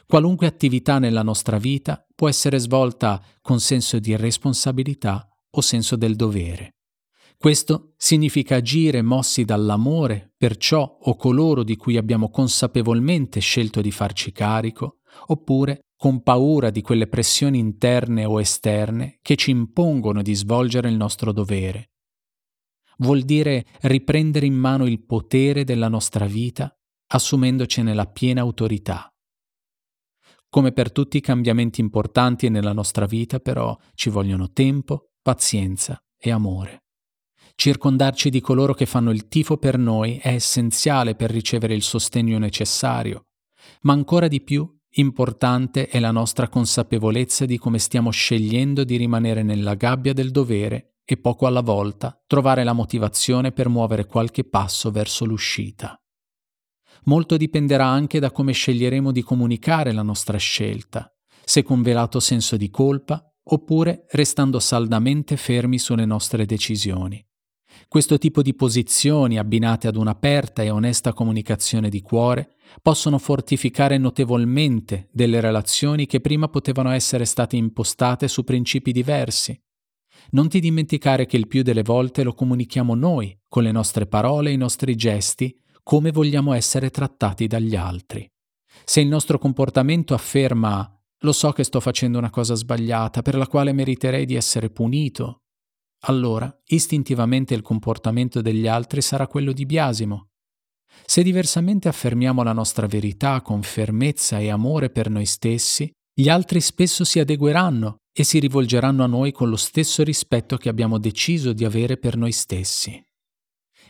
Qualunque 0.06 0.48
attività 0.48 1.00
nella 1.00 1.24
nostra 1.24 1.58
vita 1.58 2.04
può 2.16 2.30
essere 2.30 2.60
svolta 2.60 3.22
con 3.42 3.60
senso 3.60 4.00
di 4.00 4.16
responsabilità 4.16 5.28
o 5.50 5.62
senso 5.62 5.96
del 5.96 6.16
dovere. 6.16 6.76
Questo 7.38 7.94
significa 7.98 8.58
agire 8.58 9.02
mossi 9.02 9.44
dall'amore 9.44 10.34
per 10.38 10.58
ciò 10.58 10.98
o 11.02 11.16
coloro 11.16 11.64
di 11.64 11.76
cui 11.76 11.98
abbiamo 11.98 12.30
consapevolmente 12.30 13.40
scelto 13.40 13.82
di 13.82 13.92
farci 13.92 14.32
carico, 14.32 15.00
oppure 15.28 15.88
con 16.02 16.24
paura 16.24 16.72
di 16.72 16.82
quelle 16.82 17.06
pressioni 17.06 17.60
interne 17.60 18.26
o 18.26 18.42
esterne 18.42 19.20
che 19.22 19.36
ci 19.36 19.52
impongono 19.52 20.24
di 20.24 20.34
svolgere 20.34 20.90
il 20.90 20.96
nostro 20.96 21.32
dovere. 21.32 21.92
Vuol 22.98 23.22
dire 23.22 23.68
riprendere 23.82 24.48
in 24.48 24.56
mano 24.56 24.88
il 24.88 25.06
potere 25.06 25.64
della 25.64 25.90
nostra 25.90 26.26
vita, 26.26 26.76
assumendocene 27.06 27.94
la 27.94 28.08
piena 28.08 28.42
autorità. 28.42 29.14
Come 30.50 30.72
per 30.72 30.92
tutti 30.92 31.18
i 31.18 31.22
cambiamenti 31.22 31.82
importanti 31.82 32.50
nella 32.50 32.74
nostra 32.74 33.06
vita, 33.06 33.40
però, 33.40 33.78
ci 33.94 34.10
vogliono 34.10 34.52
tempo, 34.52 35.12
pazienza 35.22 36.04
e 36.18 36.32
amore. 36.32 36.86
Circondarci 37.54 38.32
di 38.32 38.42
coloro 38.42 38.74
che 38.74 38.88
fanno 38.88 39.12
il 39.12 39.28
tifo 39.28 39.58
per 39.58 39.78
noi 39.78 40.18
è 40.18 40.30
essenziale 40.30 41.14
per 41.14 41.30
ricevere 41.30 41.76
il 41.76 41.84
sostegno 41.84 42.40
necessario, 42.40 43.28
ma 43.82 43.94
ancora 43.94 44.28
di 44.28 44.42
più 44.42 44.68
Importante 44.96 45.88
è 45.88 46.02
la 46.02 46.12
nostra 46.12 46.50
consapevolezza 46.50 47.46
di 47.46 47.58
come 47.58 47.80
stiamo 47.80 48.10
scegliendo 48.10 48.84
di 48.84 48.98
rimanere 48.98 49.42
nella 49.42 49.76
gabbia 49.76 50.12
del 50.12 50.32
dovere 50.32 50.98
e 51.06 51.16
poco 51.16 51.48
alla 51.48 51.62
volta 51.62 52.22
trovare 52.28 52.66
la 52.66 52.74
motivazione 52.74 53.54
per 53.54 53.70
muovere 53.70 54.06
qualche 54.06 54.44
passo 54.44 54.92
verso 54.92 55.24
l'uscita. 55.24 55.98
Molto 57.06 57.38
dipenderà 57.38 57.86
anche 57.86 58.20
da 58.20 58.32
come 58.32 58.52
sceglieremo 58.52 59.14
di 59.14 59.22
comunicare 59.22 59.94
la 59.94 60.04
nostra 60.04 60.38
scelta, 60.38 61.10
se 61.46 61.64
con 61.64 61.82
velato 61.82 62.20
senso 62.20 62.58
di 62.58 62.70
colpa 62.70 63.34
oppure 63.44 64.06
restando 64.10 64.60
saldamente 64.60 65.38
fermi 65.38 65.80
sulle 65.80 66.06
nostre 66.06 66.46
decisioni. 66.46 67.26
Questo 67.88 68.18
tipo 68.18 68.42
di 68.42 68.54
posizioni, 68.54 69.38
abbinate 69.38 69.88
ad 69.88 69.96
un'aperta 69.96 70.64
e 70.64 70.70
onesta 70.70 71.14
comunicazione 71.14 71.90
di 71.90 72.02
cuore, 72.02 72.56
possono 72.82 73.18
fortificare 73.18 73.98
notevolmente 73.98 75.10
delle 75.12 75.42
relazioni 75.42 76.06
che 76.06 76.22
prima 76.22 76.48
potevano 76.48 76.92
essere 76.92 77.26
state 77.26 77.58
impostate 77.58 78.28
su 78.28 78.44
principi 78.44 78.92
diversi. 78.92 79.60
Non 80.32 80.48
ti 80.48 80.60
dimenticare 80.60 81.26
che 81.26 81.38
il 81.38 81.48
più 81.48 81.64
delle 81.64 81.84
volte 81.84 82.24
lo 82.24 82.34
comunichiamo 82.34 82.96
noi, 82.96 83.38
con 83.48 83.64
le 83.64 83.72
nostre 83.72 84.06
parole 84.06 84.50
e 84.50 84.54
i 84.54 84.58
nostri 84.58 84.96
gesti, 84.96 85.54
come 85.84 86.12
vogliamo 86.12 86.54
essere 86.54 86.90
trattati 86.90 87.48
dagli 87.48 87.76
altri. 87.76 88.30
Se 88.86 89.02
il 89.02 89.08
nostro 89.08 89.38
comportamento 89.38 90.14
afferma 90.14 90.96
lo 91.24 91.32
so 91.34 91.52
che 91.52 91.64
sto 91.64 91.80
facendo 91.80 92.18
una 92.18 92.30
cosa 92.30 92.56
sbagliata 92.56 93.22
per 93.22 93.36
la 93.36 93.48
quale 93.48 93.74
meriterei 93.74 94.26
di 94.26 94.36
essere 94.36 94.70
punito, 94.70 95.41
allora 96.02 96.54
istintivamente 96.66 97.54
il 97.54 97.62
comportamento 97.62 98.42
degli 98.42 98.68
altri 98.68 99.02
sarà 99.02 99.28
quello 99.28 99.52
di 99.52 99.66
biasimo, 99.66 100.32
se 101.06 101.24
diversamente 101.24 101.88
affermiamo 101.88 102.44
la 102.44 102.54
nostra 102.54 102.88
verità 102.88 103.42
con 103.42 103.62
fermezza 103.62 104.40
e 104.40 104.50
amore 104.50 104.90
per 104.90 105.10
noi 105.10 105.26
stessi, 105.26 105.92
gli 106.14 106.30
altri 106.30 106.62
spesso 106.62 107.04
si 107.04 107.20
adegueranno 107.20 107.98
e 108.14 108.24
si 108.24 108.40
rivolgeranno 108.40 109.04
a 109.04 109.08
noi 109.08 109.32
con 109.32 109.50
lo 109.50 109.56
stesso 109.56 110.04
rispetto 110.04 110.58
che 110.58 110.70
abbiamo 110.70 110.98
deciso 110.98 111.54
di 111.54 111.66
avere 111.66 111.98
per 111.98 112.18
noi 112.18 112.32
stessi. 112.32 113.02